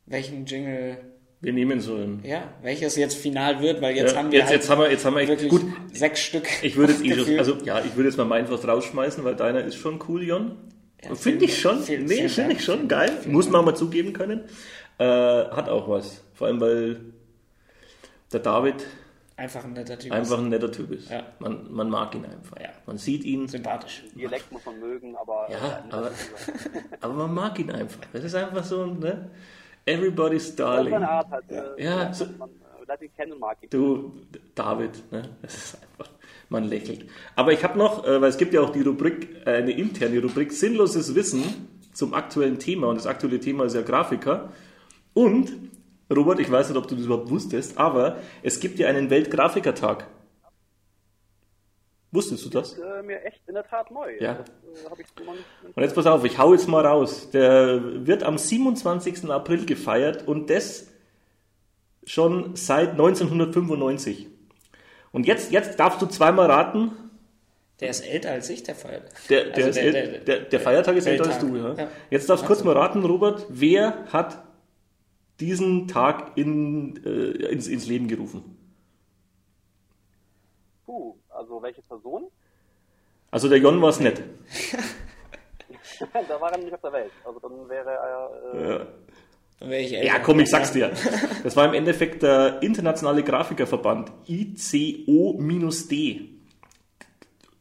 welchen 0.06 0.46
Jingle, 0.46 0.98
wir 1.42 1.52
nehmen 1.52 1.82
sollen. 1.82 2.20
ja, 2.24 2.44
welches 2.62 2.96
jetzt 2.96 3.18
final 3.18 3.60
wird, 3.60 3.82
weil 3.82 3.96
jetzt 3.96 4.12
Ja, 4.14 4.20
haben 4.20 4.32
wir 4.32 4.38
jetzt, 4.38 4.50
halt 4.50 4.60
jetzt 4.62 4.70
haben 4.70 4.82
wir, 4.82 4.92
jetzt 4.92 5.04
haben 5.04 5.16
wir 5.16 5.22
echt, 5.22 5.30
wirklich 5.30 5.50
gut, 5.50 5.64
sechs 5.92 6.20
Stück. 6.20 6.48
Ich 6.62 6.76
würde 6.76 6.94
jetzt 6.94 7.04
gefühlt. 7.04 7.40
also 7.40 7.58
ja, 7.66 7.80
ich 7.84 7.96
würde 7.96 8.08
jetzt 8.10 8.18
mal 8.18 8.26
meinen 8.26 8.48
was 8.52 8.68
rausschmeißen, 8.68 9.24
weil 9.24 9.36
deiner 9.36 9.62
ist 9.64 9.78
schon 9.78 10.00
cool, 10.08 10.22
Jon. 10.22 10.58
Ja, 11.04 11.16
finde 11.16 11.46
ich 11.46 11.60
schon. 11.60 11.82
vielen- 11.82 12.06
nee, 12.06 12.30
finde 12.30 12.54
ich 12.54 12.64
schon 12.64 12.88
geil. 12.88 13.12
Muss 13.26 13.50
man 13.50 13.66
mal 13.66 13.74
zugeben 13.76 14.14
können. 14.14 14.42
Äh, 15.00 15.06
hat 15.06 15.70
auch 15.70 15.90
was. 15.90 16.24
Vor 16.36 16.46
allem, 16.46 16.62
weil 16.62 17.00
der 18.32 18.42
David 18.42 18.76
einfach 19.44 19.64
ein 19.64 19.74
netter 19.74 19.98
Typ. 20.00 20.12
einfach 20.12 20.38
ein 20.40 20.50
netter 20.50 20.72
Typ 20.72 20.92
ist. 20.92 21.10
Ja. 21.10 21.24
Man, 21.40 21.72
man 21.72 21.90
mag 21.90 22.16
ihn 22.16 22.26
einfach. 22.26 22.60
Ja. 22.60 22.70
Man 22.86 22.98
sieht 22.98 23.24
ihn, 23.24 23.48
sympathisch. 23.48 24.04
Dialekt 24.16 24.52
muss 24.52 24.66
man 24.66 24.80
mögen, 24.80 25.16
aber 25.16 25.48
Ja, 25.52 25.58
äh, 25.90 25.94
aber- 25.94 26.12
aber 27.02 27.14
man 27.14 27.34
mag 27.34 27.60
ihn 27.60 27.72
einfach. 27.72 28.02
Das 28.12 28.24
ist 28.24 28.36
einfach 28.36 28.64
so 28.64 28.84
ein, 28.84 29.00
ne? 29.00 29.30
Everybody's 29.86 30.48
ist 30.50 30.60
Darling. 30.60 30.94
seine 30.94 31.10
Art 31.10 31.30
halt. 31.30 31.52
Äh, 31.52 31.56
Ja, 31.84 32.04
ja, 32.04 32.14
so- 32.14 32.26
man 32.40 32.50
äh, 32.50 33.06
ihn 33.06 33.12
kennen 33.16 33.38
mag 33.40 33.58
ihn. 33.62 33.70
Du, 33.70 34.14
David, 34.56 35.12
ne? 35.12 35.30
Das 35.42 35.54
ist 35.56 35.78
einfach, 35.82 36.12
man 36.50 36.64
lächelt. 36.66 37.06
Aber 37.36 37.52
ich 37.52 37.64
habe 37.64 37.78
noch, 37.78 38.04
weil 38.06 38.24
es 38.26 38.38
gibt 38.38 38.54
ja 38.54 38.62
auch 38.62 38.72
die 38.72 38.82
Rubrik, 38.82 39.46
eine 39.46 39.72
interne 39.72 40.22
Rubrik, 40.22 40.52
sinnloses 40.52 41.14
Wissen 41.16 41.44
zum 41.94 42.14
aktuellen 42.14 42.60
Thema. 42.60 42.88
Und 42.88 42.96
das 42.96 43.08
aktuelle 43.08 43.40
Thema 43.40 43.66
ist 43.66 43.76
ja 43.76 43.82
Grafiker. 43.82 44.52
Und, 45.14 45.52
Robert, 46.10 46.40
ich 46.40 46.52
weiß 46.52 46.70
nicht, 46.70 46.78
ob 46.78 46.88
du 46.88 46.96
das 46.96 47.06
überhaupt 47.06 47.30
wusstest, 47.30 47.78
aber 47.78 48.18
es 48.44 48.60
gibt 48.60 48.80
ja 48.80 48.88
einen 48.88 49.10
Weltgrafikertag. 49.10 50.08
Wusstest 52.12 52.46
du 52.46 52.50
das? 52.50 52.76
Das 52.76 52.80
ist 52.80 52.84
äh, 52.86 53.02
mir 53.04 53.24
echt 53.26 53.42
in 53.48 53.56
der 53.56 53.64
Tat 53.64 53.90
neu. 53.90 54.12
Ja. 54.20 54.36
Das 54.36 54.50
äh, 54.50 55.04
so. 55.26 55.32
Und 55.74 55.82
jetzt 55.84 55.96
pass 55.96 56.06
auf, 56.06 56.24
ich 56.26 56.38
hau 56.38 56.54
jetzt 56.54 56.68
mal 56.68 56.86
raus. 56.86 57.30
Der 57.32 58.06
wird 58.06 58.22
am 58.24 58.38
27. 58.38 59.30
April 59.32 59.66
gefeiert 59.66 60.28
und 60.28 60.50
das 60.52 60.88
schon 62.06 62.56
seit 62.56 62.92
1995. 62.92 64.28
Und 65.12 65.26
jetzt, 65.26 65.52
jetzt 65.52 65.80
darfst 65.80 66.02
du 66.02 66.06
zweimal 66.06 66.52
raten. 66.52 66.92
Der 67.80 67.90
ist 67.90 68.02
älter 68.02 68.30
als 68.32 68.48
ich, 68.50 68.62
der 68.62 68.76
Feiertag. 68.76 69.10
Der, 69.30 69.46
der, 69.46 69.56
Also 69.56 69.70
ist 69.70 69.76
der- 69.78 69.92
der- 69.92 70.20
der, 70.20 70.40
der 70.42 70.60
Feiertag 70.60 70.96
ist 70.96 71.08
älter 71.08 71.26
als 71.26 71.40
du. 71.40 71.56
Ja. 71.56 71.74
Ja. 71.74 71.88
Jetzt 72.12 72.30
darfst 72.30 72.44
du 72.44 72.48
kurz 72.48 72.64
mal 72.64 72.78
raten, 72.78 73.04
Robert, 73.04 73.46
wer 73.50 74.06
hat 74.14 74.44
diesen 75.46 75.88
Tag 75.88 76.38
in, 76.38 77.04
äh, 77.06 77.32
ins, 77.52 77.68
ins 77.68 77.88
Leben 77.88 78.08
gerufen? 78.08 78.44
Puh, 80.86 81.16
also 81.30 81.62
welche 81.62 81.82
Person? 81.82 82.26
Also 83.32 83.50
der 83.50 83.58
Jon 83.60 83.82
war 83.82 83.90
es 83.90 84.00
nicht. 84.00 84.22
da 86.30 86.40
war 86.42 86.52
er 86.52 86.58
nicht 86.60 86.74
auf 86.74 86.82
der 86.82 86.94
Welt. 86.94 87.12
Also 87.26 87.40
dann 87.40 87.70
wäre 87.70 87.90
er. 87.90 88.30
Äh, 88.54 88.70
Ja. 88.70 88.86
Dann 89.60 89.70
wäre 89.70 89.82
ich 89.82 89.94
älter. 89.94 90.06
Ja, 90.08 90.20
komm, 90.20 90.40
ich 90.40 90.50
sag's 90.50 90.72
dir. 90.74 90.92
Das 91.44 91.56
war 91.56 91.66
im 91.66 91.74
Endeffekt 91.74 92.22
der 92.24 92.62
internationale 92.62 93.24
Grafikerverband 93.24 94.12
ICO-D. 94.28 96.30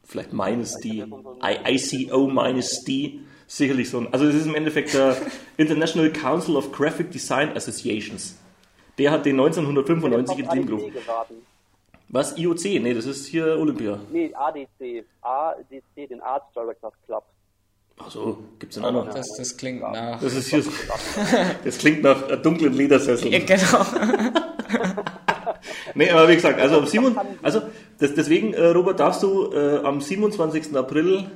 Vielleicht 0.05 0.33
minus 0.33 0.77
D. 0.79 1.05
I- 1.43 1.75
ICO 1.75 2.27
minus 2.29 2.83
D. 2.85 3.21
Sicherlich 3.47 3.91
so. 3.91 3.99
ein- 3.99 4.13
Also 4.13 4.27
das 4.27 4.35
ist 4.35 4.47
im 4.47 4.55
Endeffekt 4.55 4.95
der 4.95 5.17
International 5.57 6.11
Council 6.13 6.57
of 6.57 6.73
Graphic 6.73 7.11
Design 7.11 7.57
Associations. 7.57 8.37
Der 8.99 9.11
hat 9.11 9.25
den 9.27 9.37
1995 9.41 10.39
ins 10.39 10.53
Leben 10.53 10.67
gerufen. 10.67 10.93
Was? 12.09 12.37
IOC? 12.37 12.65
Nee, 12.83 12.93
das 12.95 13.07
ist 13.07 13.27
hier 13.27 13.59
Olympia. 13.59 13.99
Nee, 14.13 14.33
ADC. 14.35 15.05
ADC, 15.23 16.09
den 16.11 16.21
Arts 16.21 16.45
Directors 16.55 16.93
Club. 17.07 17.25
Achso, 17.99 18.39
gibt's 18.59 18.75
den 18.77 18.85
auch 18.85 18.93
noch? 18.93 19.09
Das, 19.15 19.27
das 19.37 19.57
klingt 19.57 19.81
nach. 19.81 20.21
Das 20.21 20.35
ist 20.35 20.49
hier, 20.49 20.63
das 21.65 21.79
klingt 21.79 22.03
nach 22.03 22.21
dunklen 22.43 22.73
Ledersesseln. 22.75 23.33
Ja, 23.33 23.39
genau. 23.39 23.87
Nee, 25.95 26.11
aber 26.11 26.29
wie 26.29 26.35
gesagt, 26.35 26.59
also, 26.59 26.79
am 26.79 26.87
7, 26.87 27.17
also 27.43 27.63
das, 27.99 28.15
deswegen, 28.15 28.55
äh, 28.55 28.69
Robert, 28.69 28.99
darfst 28.99 29.23
du 29.23 29.53
äh, 29.53 29.81
am 29.85 30.01
27. 30.01 30.75
April 30.75 31.31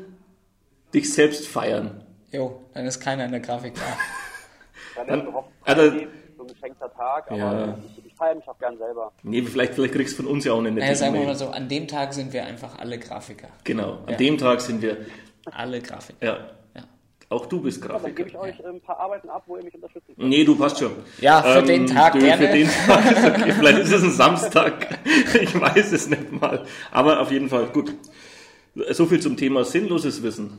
dich 0.94 1.12
selbst 1.12 1.46
feiern. 1.48 2.02
Jo, 2.32 2.60
dann 2.74 2.86
ist 2.86 3.00
keiner 3.00 3.24
in 3.24 3.30
der 3.30 3.40
Grafik 3.40 3.74
da. 3.74 5.04
Dann 5.06 5.06
Dann- 5.24 5.34
also- 5.64 5.90
so 6.36 6.42
ein 6.42 6.48
geschenkter 6.48 6.92
Tag, 6.92 7.30
aber 7.30 7.38
Ja. 7.38 7.78
ich, 7.98 8.06
ich 8.06 8.14
feiere 8.14 8.34
mich 8.36 8.46
auch 8.48 8.58
gern 8.58 8.76
selber. 8.78 9.12
Nee, 9.22 9.42
vielleicht, 9.42 9.74
vielleicht 9.74 9.94
kriegst 9.94 10.18
du 10.18 10.22
von 10.22 10.32
uns 10.32 10.44
ja 10.44 10.52
auch 10.52 10.58
eine 10.58 10.70
nette 10.70 10.84
Naja, 10.84 10.94
sagen 10.96 11.14
wir 11.14 11.24
mal 11.24 11.34
so, 11.34 11.48
an 11.48 11.68
dem 11.68 11.88
Tag 11.88 12.12
sind 12.12 12.32
wir 12.32 12.44
einfach 12.44 12.78
alle 12.78 12.98
Grafiker. 12.98 13.48
Genau, 13.64 13.92
an 14.06 14.10
Ja. 14.10 14.16
dem 14.16 14.36
Tag 14.38 14.60
sind 14.60 14.82
wir, 14.82 14.98
Alle 15.52 15.80
Grafiker. 15.80 16.24
ja, 16.26 16.36
Ja. 16.74 16.82
Auch 17.28 17.46
du 17.46 17.60
bist 17.60 17.82
Ja, 17.84 17.88
dann 17.98 18.14
gebe 18.14 18.28
ich 18.28 18.34
Grafiker. 18.34 18.58
euch 18.60 18.64
äh, 18.64 18.68
ein 18.76 18.80
paar 18.80 18.98
Arbeiten 19.00 19.28
ab, 19.30 19.42
wo 19.46 19.56
ihr 19.56 19.64
mich 19.64 19.74
unterstützen 19.74 20.14
könnt. 20.16 20.28
Nee, 20.28 20.44
du 20.44 20.56
passt 20.56 20.78
schon. 20.78 20.92
Ja, 21.20 21.42
für 21.42 21.62
den 21.62 21.86
Tag 21.86 22.12
du, 22.12 22.18
gerne. 22.20 22.46
Für 22.46 22.52
den 22.52 22.68
Tag 22.86 23.10
ist 23.10 23.24
okay. 23.24 23.52
Vielleicht 23.52 23.78
ist 23.78 23.92
es 23.92 24.02
ein 24.02 24.12
Samstag. 24.12 24.98
Ich 25.40 25.58
weiß 25.60 25.92
es 25.92 26.08
nicht 26.08 26.30
mal. 26.32 26.64
Aber 26.92 27.20
auf 27.20 27.30
jeden 27.32 27.48
Fall, 27.48 27.66
gut. 27.66 27.92
So 28.90 29.06
viel 29.06 29.20
zum 29.20 29.36
Thema 29.36 29.64
sinnloses 29.64 30.22
Wissen. 30.22 30.58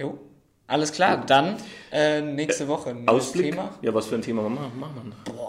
Jo. 0.00 0.18
Alles 0.66 0.92
klar, 0.92 1.26
dann 1.26 1.56
äh, 1.92 2.20
nächste 2.22 2.68
Woche 2.68 2.90
ein 2.90 3.04
neues 3.04 3.26
Ausblick. 3.26 3.50
Thema. 3.52 3.74
Ja, 3.82 3.92
was 3.92 4.06
für 4.06 4.14
ein 4.14 4.22
Thema 4.22 4.48
machen 4.48 5.12
wir? 5.26 5.34
Wir? 5.34 5.40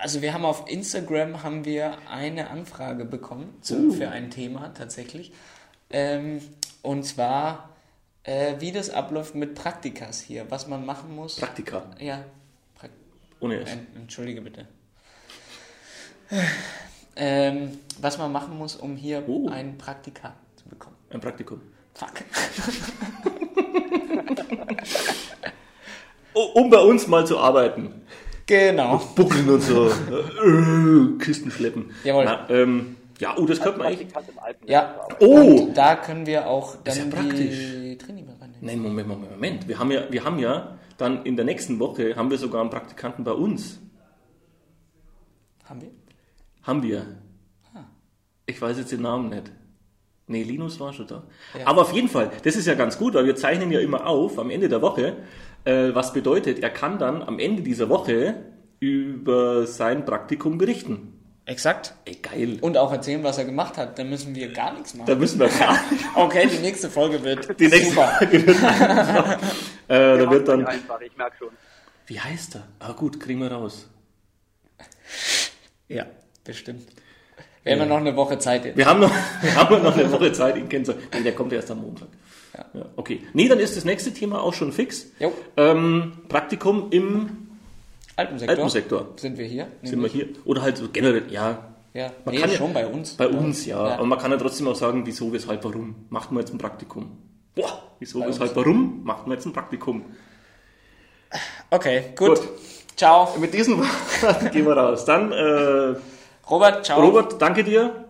Also 0.00 0.22
wir 0.22 0.32
haben 0.32 0.44
auf 0.44 0.68
Instagram 0.70 1.42
haben 1.42 1.64
wir 1.64 1.96
eine 2.08 2.50
Anfrage 2.50 3.04
bekommen 3.04 3.54
zu, 3.62 3.90
für 3.92 4.10
ein 4.10 4.30
Thema 4.30 4.72
tatsächlich. 4.74 5.32
Ähm, 5.90 6.40
und 6.82 7.04
zwar, 7.04 7.70
äh, 8.22 8.54
wie 8.60 8.70
das 8.70 8.90
abläuft 8.90 9.34
mit 9.34 9.54
Praktikas 9.54 10.20
hier, 10.20 10.50
was 10.50 10.68
man 10.68 10.86
machen 10.86 11.14
muss. 11.16 11.36
Praktika. 11.36 11.82
ja, 11.98 12.22
Prak 12.78 12.90
Ohne 13.40 13.60
S. 13.60 13.70
Ein- 13.72 13.86
Entschuldige 13.96 14.40
bitte. 14.42 14.66
Ähm, 17.16 17.78
was 18.00 18.18
man 18.18 18.30
machen 18.30 18.56
muss, 18.56 18.76
um 18.76 18.94
hier 18.96 19.24
Oh. 19.26 19.48
ein 19.48 19.76
Praktika 19.78 20.34
zu 20.56 20.68
bekommen. 20.68 20.96
Ein 21.10 21.20
Praktikum. 21.20 21.60
Fuck. 22.00 22.24
Oh, 26.32 26.44
um 26.54 26.70
bei 26.70 26.78
uns 26.78 27.06
mal 27.08 27.26
zu 27.26 27.38
arbeiten. 27.38 28.02
Genau. 28.46 29.02
Buckeln 29.14 29.50
und 29.50 29.60
so. 29.60 29.90
Kisten 31.18 31.50
schleppen. 31.50 31.90
Jawohl. 32.04 32.24
Na, 32.24 32.48
ähm, 32.48 32.96
ja, 33.18 33.36
oh, 33.36 33.44
das 33.44 33.60
könnte 33.60 33.80
man 33.80 33.88
eigentlich. 33.88 34.08
Ja. 34.64 34.94
Oh! 35.18 35.66
Und 35.66 35.74
da 35.74 35.96
können 35.96 36.24
wir 36.24 36.46
auch 36.46 36.76
ist 36.76 36.86
dann 36.86 36.96
ja 36.96 37.16
praktisch. 37.16 37.58
die 37.58 37.98
reinnehmen. 38.06 38.30
Nein, 38.62 38.78
Moment, 38.80 39.08
Moment, 39.08 39.30
Moment. 39.32 39.68
Wir 39.68 39.78
haben 39.78 39.90
ja, 39.90 40.10
wir 40.10 40.24
haben 40.24 40.38
ja 40.38 40.78
dann 40.96 41.26
in 41.26 41.36
der 41.36 41.44
nächsten 41.44 41.78
Woche 41.78 42.16
haben 42.16 42.30
wir 42.30 42.38
sogar 42.38 42.62
einen 42.62 42.70
Praktikanten 42.70 43.24
bei 43.24 43.32
uns. 43.32 43.78
Haben 45.64 45.82
wir? 45.82 45.90
Haben 46.62 46.82
wir. 46.82 47.06
Ah. 47.74 47.84
Ich 48.46 48.60
weiß 48.62 48.78
jetzt 48.78 48.92
den 48.92 49.02
Namen 49.02 49.28
nicht. 49.28 49.52
Nee, 50.30 50.44
Linus 50.44 50.78
war 50.78 50.92
schon 50.92 51.08
da. 51.08 51.24
Ja. 51.58 51.66
Aber 51.66 51.82
auf 51.82 51.92
jeden 51.92 52.08
Fall, 52.08 52.30
das 52.44 52.54
ist 52.54 52.66
ja 52.66 52.74
ganz 52.74 52.96
gut, 52.96 53.14
weil 53.14 53.26
wir 53.26 53.34
zeichnen 53.34 53.72
ja 53.72 53.80
immer 53.80 54.06
auf 54.06 54.38
am 54.38 54.50
Ende 54.50 54.68
der 54.68 54.80
Woche, 54.80 55.16
äh, 55.64 55.92
was 55.92 56.12
bedeutet, 56.12 56.60
er 56.60 56.70
kann 56.70 57.00
dann 57.00 57.20
am 57.22 57.40
Ende 57.40 57.62
dieser 57.62 57.88
Woche 57.88 58.36
über 58.78 59.66
sein 59.66 60.04
Praktikum 60.04 60.56
berichten. 60.56 61.14
Exakt. 61.46 61.94
Ey, 62.04 62.14
geil. 62.14 62.58
Und 62.60 62.76
auch 62.76 62.92
erzählen, 62.92 63.24
was 63.24 63.38
er 63.38 63.44
gemacht 63.44 63.76
hat. 63.76 63.98
Dann 63.98 64.08
müssen 64.08 64.36
wir 64.36 64.52
gar 64.52 64.72
nichts 64.72 64.94
machen. 64.94 65.08
Da 65.08 65.16
müssen 65.16 65.40
wir 65.40 65.48
gar 65.48 65.76
Okay, 66.14 66.46
die 66.46 66.58
nächste 66.58 66.88
Folge 66.88 67.20
wird 67.24 67.58
Die 67.58 67.66
nächste 67.66 67.90
super. 67.90 68.06
Folge 68.18 68.46
wird 68.46 68.62
einfach, 68.62 69.32
äh, 69.88 70.18
da 70.18 70.30
wird 70.30 70.46
dann. 70.46 70.60
nicht 70.60 70.68
einfach, 70.68 71.00
ich 71.00 71.16
merke 71.16 71.36
schon. 71.38 71.48
Wie 72.06 72.20
heißt 72.20 72.54
er? 72.54 72.68
Ah 72.78 72.92
gut, 72.92 73.18
kriegen 73.18 73.40
wir 73.40 73.50
raus. 73.50 73.88
Ja, 75.88 76.06
bestimmt. 76.44 76.88
Wir 77.62 77.72
haben 77.72 77.80
ja 77.80 77.86
noch 77.86 77.96
eine 77.98 78.16
Woche 78.16 78.38
Zeit 78.38 78.64
jetzt. 78.64 78.76
Wir 78.76 78.86
haben 78.86 79.00
noch, 79.00 79.10
wir 79.42 79.54
haben 79.54 79.82
noch 79.82 79.96
eine 79.96 80.10
Woche 80.12 80.32
Zeit, 80.32 80.56
ihn 80.56 80.68
kennenzulernen. 80.68 81.06
Nee, 81.14 81.22
der 81.22 81.34
kommt 81.34 81.52
erst 81.52 81.70
am 81.70 81.82
Montag. 81.82 82.08
Ja. 82.56 82.64
Ja, 82.80 82.86
okay. 82.96 83.20
Nee, 83.32 83.48
dann 83.48 83.58
ist 83.60 83.76
das 83.76 83.84
nächste 83.84 84.12
Thema 84.12 84.40
auch 84.42 84.54
schon 84.54 84.72
fix. 84.72 85.06
Jo, 85.20 85.32
Ähm, 85.56 86.12
Praktikum 86.28 86.88
im 86.90 87.48
Alpensektor. 88.16 88.56
Alpensektor. 88.56 89.06
Sind 89.16 89.38
wir 89.38 89.46
hier? 89.46 89.68
Sind 89.82 90.02
wir 90.02 90.08
hier? 90.08 90.28
Oder 90.44 90.62
halt 90.62 90.76
so 90.78 90.88
generell, 90.92 91.24
ja, 91.30 91.66
Ja, 91.92 92.10
Man 92.24 92.34
nee, 92.34 92.40
kann 92.40 92.50
ja- 92.50 92.56
schon 92.56 92.72
bei 92.72 92.86
uns. 92.86 93.14
bei 93.14 93.28
uns, 93.28 93.66
ja. 93.66 93.88
Ja. 93.88 93.94
Aber 93.94 94.04
man 94.06 94.18
kann 94.18 94.30
ja 94.30 94.36
trotzdem 94.36 94.66
auch 94.68 94.74
sagen, 94.76 95.02
wieso, 95.06 95.32
weshalb, 95.32 95.62
warum. 95.64 95.94
Macht 96.08 96.30
man 96.32 96.40
jetzt 96.42 96.52
ein 96.52 96.58
Praktikum? 96.58 97.10
Boah, 97.54 97.82
wieso, 97.98 98.20
Bei 98.20 98.28
weshalb, 98.28 98.50
uns. 98.50 98.56
warum? 98.56 99.00
Macht 99.04 99.26
man 99.26 99.36
jetzt 99.36 99.44
ein 99.46 99.52
Praktikum? 99.52 100.04
Okay, 101.70 102.04
gut. 102.16 102.28
Gut. 102.28 102.48
Ciao. 102.96 103.36
Mit 103.38 103.54
diesen 103.54 103.78
Worten 104.22 104.50
gehen 104.50 104.66
wir 104.66 104.76
raus. 104.76 105.04
Dann, 105.04 105.32
äh, 105.32 105.94
Robert, 106.50 106.84
ciao. 106.84 107.00
Robert, 107.00 107.40
danke 107.40 107.62
dir. 107.62 108.04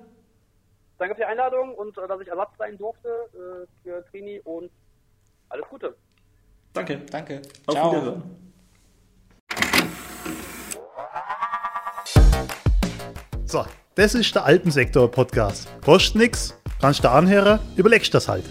Danke 0.99 1.15
für 1.15 1.21
die 1.21 1.27
Einladung 1.27 1.75
und 1.75 1.97
äh, 1.97 2.09
dass 2.09 2.21
ich 2.21 2.29
Ersatz 2.29 2.51
sein 2.59 2.77
durfte 2.79 3.09
äh, 3.09 3.67
für 3.83 4.05
Trini 4.11 4.41
und 4.45 4.71
alles 5.51 5.67
Gute. 5.69 5.95
Danke. 6.73 7.01
Danke. 7.11 7.43
Auf 7.67 7.75
ciao. 7.75 7.91
Wiederhören. 7.91 8.23
So, 13.45 13.65
das 13.95 14.15
ist 14.15 14.35
der 14.35 14.45
Alpensektor-Podcast. 14.45 15.69
Kostet 15.85 16.17
nix, 16.17 16.55
kannst 16.81 17.03
du 17.03 17.11
anhören, 17.11 17.59
überlegst 17.77 18.15
das 18.15 18.29
halt. 18.29 18.45